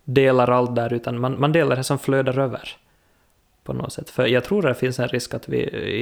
delar 0.04 0.50
allt 0.50 0.76
där, 0.76 0.94
utan 0.94 1.20
man, 1.20 1.40
man 1.40 1.52
delar 1.52 1.76
det 1.76 1.84
som 1.84 2.00
flödar 2.00 2.40
över 2.40 2.78
på 3.64 3.74
något 3.74 3.94
sätt. 3.94 4.10
För 4.10 4.26
jag 4.26 4.44
tror 4.44 4.62
det 4.62 4.76
finns 4.76 5.00
en 5.00 5.08
risk 5.08 5.34
att 5.34 5.50
vi 5.50 5.58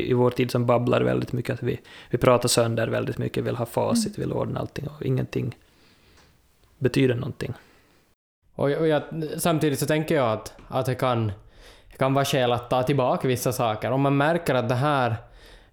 i, 0.10 0.14
vår 0.14 0.30
tid 0.30 0.52
som 0.52 0.66
babblar 0.66 1.02
väldigt 1.02 1.34
mycket, 1.34 1.54
att 1.54 1.64
vi, 1.64 1.80
vi 2.10 2.18
pratar 2.18 2.50
sönder 2.50 2.88
väldigt 2.88 3.18
mycket, 3.18 3.44
vill 3.44 3.56
ha 3.56 3.66
facit, 3.66 4.18
vill 4.18 4.34
ordna 4.34 4.60
allting 4.60 4.88
och 4.88 5.06
ingenting 5.06 5.56
betyder 6.82 7.16
någonting. 7.16 7.54
Och, 8.56 8.72
och 8.72 8.88
jag, 8.88 9.04
samtidigt 9.38 9.80
så 9.80 9.86
tänker 9.86 10.16
jag 10.16 10.32
att, 10.32 10.54
att 10.68 10.86
det 10.86 10.96
kan, 10.96 11.28
det 11.92 11.98
kan 11.98 12.14
vara 12.14 12.26
skäl 12.26 12.52
att 12.52 12.70
ta 12.70 12.84
tillbaka 12.84 13.28
vissa 13.28 13.52
saker. 13.52 13.92
Om 13.92 14.02
man 14.02 14.18
märker 14.18 14.56
att 14.56 14.70
det 14.70 14.76
här, 14.76 15.16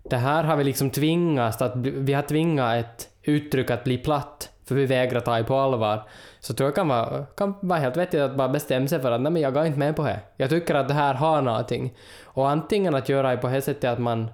det 0.02 0.16
här 0.16 0.44
har 0.44 0.56
vi 0.56 0.64
liksom 0.64 0.90
tvingats, 0.90 1.62
att 1.62 1.76
vi 1.76 2.12
har 2.12 2.22
tvingat 2.22 2.76
ett 2.76 3.08
uttryck 3.22 3.70
att 3.70 3.84
bli 3.84 3.98
platt, 3.98 4.50
för 4.68 4.74
vi 4.74 4.86
vägrar 4.86 5.20
ta 5.20 5.36
det 5.36 5.44
på 5.44 5.56
allvar, 5.56 6.02
så 6.40 6.54
tror 6.54 6.66
jag 6.66 6.74
kan 6.74 6.88
vara, 6.88 7.26
kan 7.36 7.54
vara 7.60 7.78
helt 7.78 7.96
vettigt 7.96 8.20
att 8.20 8.36
bara 8.36 8.48
bestämma 8.48 8.86
sig 8.86 9.00
för 9.00 9.12
att 9.12 9.20
nej 9.20 9.32
men 9.32 9.42
jag 9.42 9.54
går 9.54 9.66
inte 9.66 9.78
med 9.78 9.96
på 9.96 10.02
det. 10.02 10.20
Jag 10.36 10.50
tycker 10.50 10.74
att 10.74 10.88
det 10.88 10.94
här 10.94 11.14
har 11.14 11.42
någonting. 11.42 11.94
Och 12.24 12.50
antingen 12.50 12.94
att 12.94 13.08
göra 13.08 13.30
det 13.30 13.36
på 13.36 13.48
det 13.48 13.62
sättet 13.62 13.90
att 13.90 13.98
man 13.98 14.30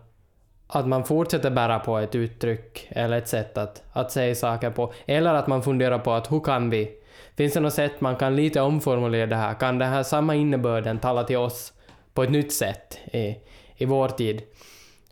att 0.66 0.86
man 0.86 1.04
fortsätter 1.04 1.50
bära 1.50 1.78
på 1.78 1.98
ett 1.98 2.14
uttryck 2.14 2.86
eller 2.90 3.18
ett 3.18 3.28
sätt 3.28 3.58
att, 3.58 3.82
att 3.92 4.12
säga 4.12 4.34
saker 4.34 4.70
på. 4.70 4.92
Eller 5.06 5.34
att 5.34 5.46
man 5.46 5.62
funderar 5.62 5.98
på 5.98 6.12
att 6.12 6.32
hur 6.32 6.40
kan 6.40 6.70
vi... 6.70 6.90
Finns 7.36 7.54
det 7.54 7.60
något 7.60 7.74
sätt 7.74 8.00
man 8.00 8.16
kan 8.16 8.36
lite 8.36 8.60
omformulera 8.60 9.26
det 9.26 9.36
här? 9.36 9.54
Kan 9.54 9.78
den 9.78 9.88
här 9.88 10.02
samma 10.02 10.34
innebörden 10.34 10.98
tala 10.98 11.24
till 11.24 11.36
oss 11.36 11.72
på 12.14 12.22
ett 12.22 12.30
nytt 12.30 12.52
sätt 12.52 12.98
i, 13.12 13.36
i 13.76 13.84
vår 13.84 14.08
tid? 14.08 14.42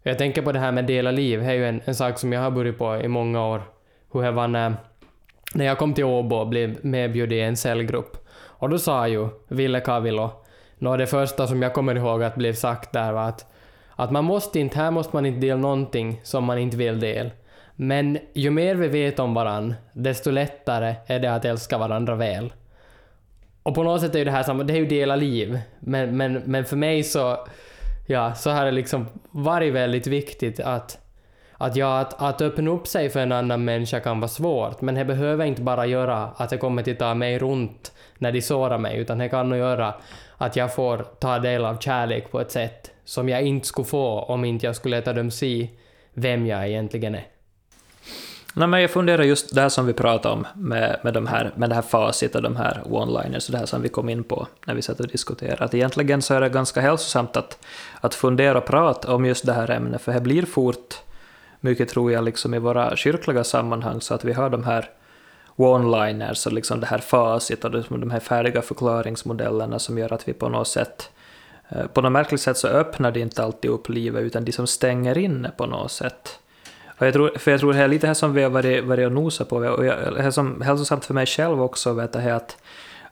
Jag 0.02 0.18
tänker 0.18 0.42
på 0.42 0.52
det 0.52 0.58
här 0.58 0.72
med 0.72 0.86
dela 0.86 1.10
liv, 1.10 1.40
det 1.40 1.46
är 1.46 1.52
ju 1.52 1.66
en, 1.66 1.80
en 1.84 1.94
sak 1.94 2.18
som 2.18 2.32
jag 2.32 2.40
har 2.40 2.50
burit 2.50 2.78
på 2.78 2.96
i 2.96 3.08
många 3.08 3.46
år. 3.46 3.62
Hur 4.12 4.22
det 4.22 4.30
var 4.30 4.48
när, 4.48 4.74
när 5.54 5.64
jag 5.64 5.78
kom 5.78 5.94
till 5.94 6.04
Åbo 6.04 6.36
och 6.36 6.48
blev 6.48 6.84
medbjuden 6.84 7.38
i 7.38 7.40
en 7.40 7.56
cellgrupp. 7.56 8.28
Och 8.34 8.68
då 8.68 8.78
sa 8.78 9.08
ju 9.08 9.28
Ville 9.48 9.80
Kavilo, 9.80 10.30
nå 10.78 10.96
det 10.96 11.06
första 11.06 11.46
som 11.46 11.62
jag 11.62 11.74
kommer 11.74 11.94
ihåg 11.94 12.22
att 12.22 12.36
blev 12.36 12.52
sagt 12.52 12.92
där 12.92 13.12
var 13.12 13.28
att 13.28 13.52
att 13.96 14.10
man 14.10 14.24
måste 14.24 14.60
inte, 14.60 14.78
här 14.78 14.90
måste 14.90 15.16
man 15.16 15.26
inte 15.26 15.40
dela 15.40 15.60
någonting 15.60 16.20
som 16.22 16.44
man 16.44 16.58
inte 16.58 16.76
vill 16.76 17.00
dela. 17.00 17.30
Men 17.74 18.18
ju 18.32 18.50
mer 18.50 18.74
vi 18.74 18.88
vet 18.88 19.18
om 19.18 19.34
varann, 19.34 19.74
desto 19.92 20.30
lättare 20.30 20.94
är 21.06 21.18
det 21.18 21.34
att 21.34 21.44
älska 21.44 21.78
varandra 21.78 22.14
väl. 22.14 22.52
och 23.62 23.74
på 23.74 23.82
något 23.82 24.00
sätt 24.00 24.14
är 24.14 24.18
ju 24.18 24.24
det 24.24 24.30
här 24.30 24.42
samma, 24.42 24.62
det 24.62 24.72
är 24.72 24.76
ju 24.76 24.86
dela 24.86 25.16
liv. 25.16 25.60
Men, 25.80 26.16
men, 26.16 26.32
men 26.32 26.64
för 26.64 26.76
mig 26.76 27.02
så, 27.02 27.46
ja, 28.06 28.34
så 28.34 28.50
har 28.50 28.64
det 28.64 28.70
liksom 28.70 29.06
varit 29.30 29.72
väldigt 29.72 30.06
viktigt 30.06 30.60
att, 30.60 30.98
att, 31.62 31.76
ja, 31.76 31.98
att, 31.98 32.22
att 32.22 32.40
öppna 32.40 32.70
upp 32.70 32.86
sig 32.86 33.10
för 33.10 33.20
en 33.20 33.32
annan 33.32 33.64
människa 33.64 34.00
kan 34.00 34.20
vara 34.20 34.28
svårt, 34.28 34.80
men 34.80 34.94
det 34.94 35.04
behöver 35.04 35.44
inte 35.44 35.62
bara 35.62 35.86
göra 35.86 36.16
att 36.36 36.50
det 36.50 36.58
kommer 36.58 36.90
att 36.90 36.98
ta 36.98 37.14
mig 37.14 37.38
runt 37.38 37.92
när 38.18 38.32
de 38.32 38.42
sårar 38.42 38.78
mig, 38.78 38.98
utan 38.98 39.18
det 39.18 39.28
kan 39.28 39.48
nog 39.48 39.58
göra 39.58 39.94
att 40.38 40.56
jag 40.56 40.74
får 40.74 41.06
ta 41.18 41.38
del 41.38 41.64
av 41.64 41.78
kärlek 41.78 42.30
på 42.30 42.40
ett 42.40 42.50
sätt 42.50 42.90
som 43.04 43.28
jag 43.28 43.42
inte 43.42 43.66
skulle 43.66 43.84
få 43.84 44.20
om 44.20 44.44
inte 44.44 44.66
jag 44.66 44.76
skulle 44.76 44.96
låta 44.96 45.12
dem 45.12 45.30
se 45.30 45.68
vem 46.14 46.46
jag 46.46 46.68
egentligen 46.68 47.14
är. 47.14 47.26
Nej, 48.54 48.68
men 48.68 48.80
jag 48.80 48.90
funderar 48.90 49.22
just 49.22 49.54
det 49.54 49.60
här 49.60 49.68
som 49.68 49.86
vi 49.86 49.92
pratade 49.92 50.34
om 50.34 50.46
med, 50.54 51.00
med, 51.02 51.14
de 51.14 51.26
här, 51.26 51.52
med 51.56 51.70
det 51.70 51.74
här 51.74 51.82
facit 51.82 52.34
och 52.34 52.42
de 52.42 52.56
här 52.56 52.82
one-liners 52.84 53.48
och 53.48 53.52
det 53.52 53.58
här 53.58 53.66
som 53.66 53.82
vi 53.82 53.88
kom 53.88 54.08
in 54.08 54.24
på 54.24 54.46
när 54.66 54.74
vi 54.74 54.82
satt 54.82 55.00
och 55.00 55.08
diskuterade. 55.08 55.64
Att 55.64 55.74
egentligen 55.74 56.22
så 56.22 56.34
är 56.34 56.40
det 56.40 56.48
ganska 56.48 56.80
hälsosamt 56.80 57.36
att, 57.36 57.58
att 58.00 58.14
fundera 58.14 58.58
och 58.58 58.66
prata 58.66 59.14
om 59.14 59.24
just 59.24 59.46
det 59.46 59.52
här 59.52 59.70
ämnet, 59.70 60.02
för 60.02 60.12
det 60.12 60.20
blir 60.20 60.46
fort 60.46 60.94
mycket, 61.62 61.88
tror 61.88 62.12
jag, 62.12 62.24
liksom 62.24 62.54
i 62.54 62.58
våra 62.58 62.96
kyrkliga 62.96 63.44
sammanhang, 63.44 64.00
så 64.00 64.14
att 64.14 64.24
vi 64.24 64.32
har 64.32 64.50
de 64.50 64.64
här 64.64 64.90
one-liners 65.56 66.46
och 66.46 66.52
liksom 66.52 66.80
det 66.80 66.86
här 66.86 66.98
facit 66.98 67.64
och 67.64 67.70
de 67.70 68.10
här 68.10 68.20
färdiga 68.20 68.62
förklaringsmodellerna 68.62 69.78
som 69.78 69.98
gör 69.98 70.12
att 70.12 70.28
vi 70.28 70.32
på 70.32 70.48
något 70.48 70.68
sätt 70.68 71.10
eh, 71.68 71.86
på 71.86 72.00
något 72.00 72.12
märkligt 72.12 72.40
sätt 72.40 72.56
så 72.56 72.68
öppnar 72.68 73.12
det 73.12 73.20
inte 73.20 73.42
alltid 73.42 73.70
upp 73.70 73.88
livet, 73.88 74.22
utan 74.22 74.44
de 74.44 74.52
som 74.52 74.66
stänger 74.66 75.18
inne 75.18 75.50
på 75.50 75.66
något 75.66 75.92
sätt. 75.92 76.38
Och 76.98 77.06
jag 77.06 77.12
tror, 77.12 77.38
för 77.38 77.50
jag 77.50 77.60
tror 77.60 77.72
det 77.72 77.78
är 77.78 77.88
lite 77.88 78.06
här 78.06 78.14
som 78.14 78.32
vi 78.32 78.42
har 78.42 78.50
varit, 78.50 78.84
varit 78.84 79.06
och 79.06 79.12
nosat 79.12 79.48
på, 79.48 79.56
och 79.56 79.86
jag, 79.86 80.14
det 80.14 80.22
är 80.22 80.30
som 80.30 80.60
hälsosamt 80.60 81.04
för 81.04 81.14
mig 81.14 81.26
själv 81.26 81.62
också, 81.62 81.92
vet 81.92 82.14
jag, 82.14 82.28
att 82.28 82.56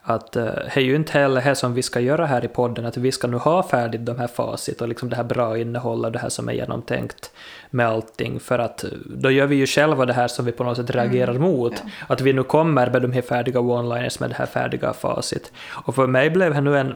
att 0.03 0.37
uh, 0.37 0.43
det 0.43 0.71
är 0.75 0.81
ju 0.81 0.95
inte 0.95 1.19
heller 1.19 1.41
det 1.41 1.55
som 1.55 1.73
vi 1.73 1.83
ska 1.83 1.99
göra 1.99 2.25
här 2.25 2.45
i 2.45 2.47
podden, 2.47 2.85
att 2.85 2.97
vi 2.97 3.11
ska 3.11 3.27
nu 3.27 3.37
ha 3.37 3.63
färdigt 3.63 4.05
de 4.05 4.19
här 4.19 4.27
facit 4.27 4.81
och 4.81 4.87
liksom 4.87 5.09
det 5.09 5.15
här 5.15 5.23
bra 5.23 5.57
innehåll 5.57 6.05
och 6.05 6.11
det 6.11 6.19
här 6.19 6.29
som 6.29 6.49
är 6.49 6.53
genomtänkt 6.53 7.31
med 7.69 7.87
allting, 7.87 8.39
för 8.39 8.59
att 8.59 8.85
då 9.05 9.31
gör 9.31 9.47
vi 9.47 9.55
ju 9.55 9.67
själva 9.67 10.05
det 10.05 10.13
här 10.13 10.27
som 10.27 10.45
vi 10.45 10.51
på 10.51 10.63
något 10.63 10.77
sätt 10.77 10.89
reagerar 10.89 11.35
mm. 11.35 11.41
mot, 11.41 11.73
ja. 11.75 11.89
att 12.07 12.21
vi 12.21 12.33
nu 12.33 12.43
kommer 12.43 12.89
med 12.89 13.01
de 13.01 13.11
här 13.11 13.21
färdiga 13.21 13.59
one-liners 13.59 14.19
med 14.19 14.29
det 14.29 14.35
här 14.35 14.45
färdiga 14.45 14.93
facit. 14.93 15.51
Och 15.85 15.95
för 15.95 16.07
mig 16.07 16.29
blev 16.29 16.53
det 16.53 16.61
nu 16.61 16.77
en 16.77 16.95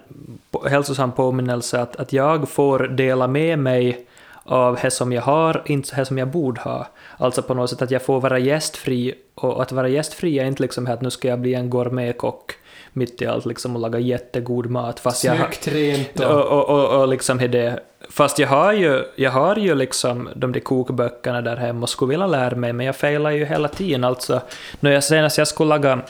hälsosam 0.70 1.12
påminnelse 1.12 1.82
att, 1.82 1.96
att 1.96 2.13
jag 2.13 2.50
får 2.50 2.80
dela 2.80 3.28
med 3.28 3.60
mig 3.60 4.08
av 4.44 4.80
det 4.82 4.91
som 4.91 5.12
jag 5.12 5.22
har, 5.22 5.62
inte 5.65 5.96
det 5.96 6.06
som 6.06 6.18
jag 6.18 6.28
borde 6.28 6.62
ha. 6.62 6.88
Alltså 7.18 7.41
på 7.41 7.54
något 7.54 7.70
sätt 7.70 7.82
att 7.82 7.91
jag 7.91 8.02
får 8.02 8.22
vara 8.22 8.39
gästfri, 8.39 9.13
och 9.36 9.62
att 9.62 9.72
vara 9.72 9.88
gästfri 9.88 10.39
är 10.39 10.46
inte 10.46 10.62
liksom 10.62 10.88
att 10.88 11.02
nu 11.02 11.10
ska 11.10 11.28
jag 11.28 11.39
bli 11.39 11.54
en 11.54 11.70
gourmetkock 11.70 12.56
mitt 12.95 13.21
i 13.21 13.25
allt 13.25 13.45
liksom 13.45 13.75
och 13.75 13.81
laga 13.81 13.99
jättegod 13.99 14.69
mat. 14.69 14.99
Fast 14.99 15.21
Snyggt, 15.21 15.67
jag, 15.67 15.75
rent 15.75 16.19
och... 16.19 16.45
Och, 16.45 16.69
och, 16.69 17.01
och 17.01 17.08
liksom 17.08 17.38
det, 17.38 17.79
fast 18.10 18.39
jag 18.39 18.47
har 18.47 18.73
ju, 18.73 19.03
jag 19.15 19.31
har 19.31 19.55
ju 19.55 19.75
liksom 19.75 20.29
de 20.36 20.51
där 20.51 20.60
kokböckerna 20.60 21.41
där 21.41 21.55
hemma 21.55 21.81
och 21.81 21.89
skulle 21.89 22.10
vilja 22.10 22.27
lära 22.27 22.55
mig, 22.55 22.73
men 22.73 22.86
jag 22.86 22.95
failar 22.95 23.31
ju 23.31 23.45
hela 23.45 23.67
tiden. 23.67 24.03
Alltså, 24.03 24.41
när 24.79 24.91
jag 24.91 25.03
senast 25.03 25.38
jag 25.38 25.47
skulle 25.47 25.69
laga 25.69 26.01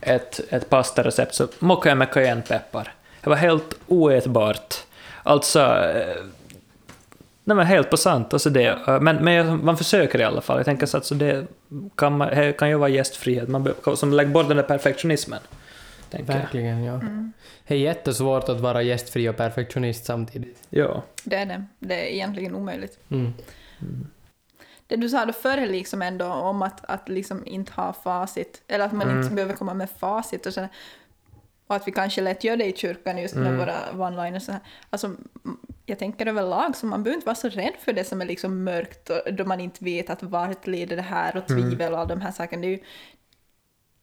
ett, 0.00 0.40
ett 0.48 0.70
pastarecept 0.70 1.34
så 1.34 1.48
mockade 1.58 1.90
jag 1.90 1.98
med 1.98 2.10
cayennepeppar. 2.10 2.92
Det 3.20 3.30
var 3.30 3.36
helt 3.36 3.74
oätbart. 3.86 4.74
Alltså, 5.22 5.60
eh, 5.60 6.22
Nej 7.48 7.56
men 7.56 7.66
helt 7.66 7.90
på 7.90 7.96
sant. 7.96 8.32
Alltså 8.32 8.50
det, 8.50 8.78
men, 9.00 9.16
men 9.16 9.64
man 9.64 9.76
försöker 9.76 10.20
i 10.20 10.24
alla 10.24 10.40
fall. 10.40 10.56
Jag 10.56 10.64
tänker 10.64 10.86
så 10.86 10.96
att 10.96 11.04
så 11.04 11.14
det 11.14 11.46
kan, 11.96 12.16
man, 12.16 12.52
kan 12.52 12.68
ju 12.68 12.74
vara 12.74 12.88
gästfrihet, 12.88 13.48
man 13.48 13.74
som 13.96 14.12
lägger 14.12 14.30
bort 14.30 14.48
den 14.48 14.56
där 14.56 14.64
perfektionismen. 14.64 15.40
Verkligen, 16.10 16.84
ja. 16.84 16.94
Mm. 16.94 17.32
Det 17.66 17.74
är 17.74 17.78
jättesvårt 17.78 18.48
att 18.48 18.60
vara 18.60 18.82
gästfri 18.82 19.28
och 19.28 19.36
perfektionist 19.36 20.04
samtidigt. 20.04 20.62
Ja. 20.70 21.02
Det 21.24 21.36
är 21.36 21.46
det. 21.46 21.64
Det 21.78 21.94
är 21.94 22.12
egentligen 22.14 22.54
omöjligt. 22.54 22.98
Mm. 23.10 23.34
Mm. 23.80 24.06
Det 24.86 24.96
du 24.96 25.08
sa 25.08 25.24
då 25.24 25.32
förr 25.32 25.66
liksom 25.66 26.02
ändå 26.02 26.26
om 26.26 26.62
att, 26.62 26.84
att 26.84 27.08
liksom 27.08 27.46
inte 27.46 27.72
ha 27.72 27.92
facit, 27.92 28.62
eller 28.68 28.84
att 28.84 28.92
man 28.92 29.10
inte 29.10 29.20
mm. 29.20 29.34
behöver 29.34 29.54
komma 29.54 29.74
med 29.74 29.90
facit 29.90 30.46
och 30.46 30.54
sådär. 30.54 30.68
Och 31.66 31.76
att 31.76 31.88
vi 31.88 31.92
kanske 31.92 32.20
lätt 32.20 32.44
gör 32.44 32.56
det 32.56 32.64
i 32.64 32.76
kyrkan 32.76 33.18
just 33.18 33.34
med 33.34 33.46
mm. 33.46 33.58
våra 33.58 33.74
one-liners. 33.92 34.60
Alltså, 34.90 35.10
jag 35.86 35.98
tänker 35.98 36.26
överlag, 36.26 36.76
så 36.76 36.86
man 36.86 37.02
behöver 37.02 37.16
inte 37.16 37.26
vara 37.26 37.34
så 37.34 37.48
rädd 37.48 37.74
för 37.80 37.92
det 37.92 38.04
som 38.04 38.20
är 38.20 38.26
liksom 38.26 38.64
mörkt 38.64 39.10
och 39.10 39.34
då 39.34 39.44
man 39.44 39.60
inte 39.60 39.84
vet 39.84 40.10
att 40.10 40.22
vart 40.22 40.66
leder 40.66 40.96
det 40.96 41.02
här 41.02 41.36
och 41.36 41.50
mm. 41.50 41.62
tvivel 41.62 41.92
och 41.92 41.98
all 41.98 42.08
de 42.08 42.20
här 42.20 42.32
sakerna. 42.32 42.62
Det 42.62 42.68
är 42.68 42.70
ju, 42.70 42.80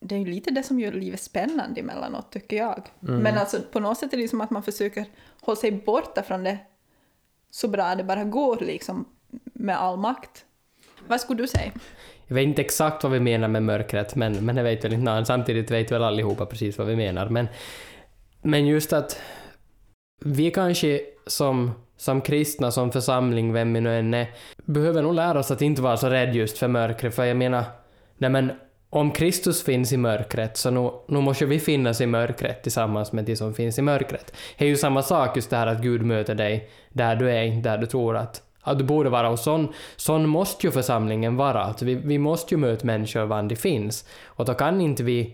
det 0.07 0.15
är 0.15 0.19
ju 0.19 0.25
lite 0.25 0.51
det 0.51 0.63
som 0.63 0.79
gör 0.79 0.91
livet 0.91 1.21
spännande 1.21 1.81
emellanåt, 1.81 2.31
tycker 2.31 2.57
jag. 2.57 2.83
Mm. 3.03 3.19
Men 3.19 3.37
alltså, 3.37 3.57
på 3.71 3.79
något 3.79 3.97
sätt 3.97 4.13
är 4.13 4.17
det 4.17 4.27
som 4.27 4.41
att 4.41 4.49
man 4.49 4.63
försöker 4.63 5.05
hålla 5.41 5.55
sig 5.55 5.71
borta 5.71 6.23
från 6.23 6.43
det 6.43 6.57
så 7.51 7.67
bra 7.67 7.95
det 7.95 8.03
bara 8.03 8.23
går, 8.23 8.57
liksom, 8.59 9.05
med 9.43 9.81
all 9.81 9.97
makt. 9.97 10.45
Vad 11.07 11.21
skulle 11.21 11.43
du 11.43 11.47
säga? 11.47 11.71
Jag 12.27 12.35
vet 12.35 12.43
inte 12.43 12.61
exakt 12.61 13.03
vad 13.03 13.11
vi 13.11 13.19
menar 13.19 13.47
med 13.47 13.63
mörkret, 13.63 14.15
men, 14.15 14.45
men 14.45 14.57
jag 14.57 14.63
vet 14.63 14.85
väl 14.85 14.93
inte 14.93 15.05
någon. 15.05 15.25
Samtidigt 15.25 15.71
vet 15.71 15.91
väl 15.91 16.03
allihopa 16.03 16.45
precis 16.45 16.77
vad 16.77 16.87
vi 16.87 16.95
menar. 16.95 17.29
Men, 17.29 17.47
men 18.41 18.67
just 18.67 18.93
att 18.93 19.19
vi 20.25 20.51
kanske 20.51 21.01
som, 21.27 21.71
som 21.97 22.21
kristna, 22.21 22.71
som 22.71 22.91
församling, 22.91 23.53
vem 23.53 23.73
vi 23.73 23.81
nu 23.81 23.99
än 23.99 24.13
är, 24.13 24.27
behöver 24.65 25.01
nog 25.01 25.13
lära 25.13 25.39
oss 25.39 25.51
att 25.51 25.61
inte 25.61 25.81
vara 25.81 25.97
så 25.97 26.09
rädd 26.09 26.35
just 26.35 26.57
för 26.57 26.67
mörkret, 26.67 27.15
för 27.15 27.25
jag 27.25 27.37
menar, 27.37 27.63
nej 28.17 28.29
men 28.29 28.51
om 28.95 29.11
Kristus 29.11 29.63
finns 29.63 29.93
i 29.93 29.97
mörkret 29.97 30.57
så 30.57 30.71
nu, 30.71 30.91
nu 31.07 31.21
måste 31.21 31.45
vi 31.45 31.59
finnas 31.59 32.01
i 32.01 32.05
mörkret 32.05 32.63
tillsammans 32.63 33.11
med 33.11 33.25
de 33.25 33.35
som 33.35 33.53
finns 33.53 33.79
i 33.79 33.81
mörkret. 33.81 34.33
Det 34.57 34.65
är 34.65 34.69
ju 34.69 34.75
samma 34.75 35.01
sak 35.01 35.35
just 35.35 35.49
det 35.49 35.57
här 35.57 35.67
att 35.67 35.81
Gud 35.81 36.01
möter 36.01 36.35
dig 36.35 36.69
där 36.89 37.15
du 37.15 37.31
är, 37.31 37.43
inte 37.43 37.69
där 37.69 37.77
du 37.77 37.85
tror 37.85 38.17
att, 38.17 38.41
att 38.61 38.77
du 38.77 38.83
borde 38.83 39.09
vara. 39.09 39.29
Och 39.29 39.39
sån, 39.39 39.73
sån 39.95 40.29
måste 40.29 40.67
ju 40.67 40.71
församlingen 40.71 41.37
vara. 41.37 41.63
Att 41.63 41.81
vi, 41.81 41.95
vi 41.95 42.17
måste 42.17 42.53
ju 42.53 42.57
möta 42.57 42.85
människor 42.85 43.25
var 43.25 43.43
de 43.43 43.55
finns. 43.55 44.05
Och 44.25 44.45
då 44.45 44.53
kan 44.53 44.81
inte 44.81 45.03
vi 45.03 45.33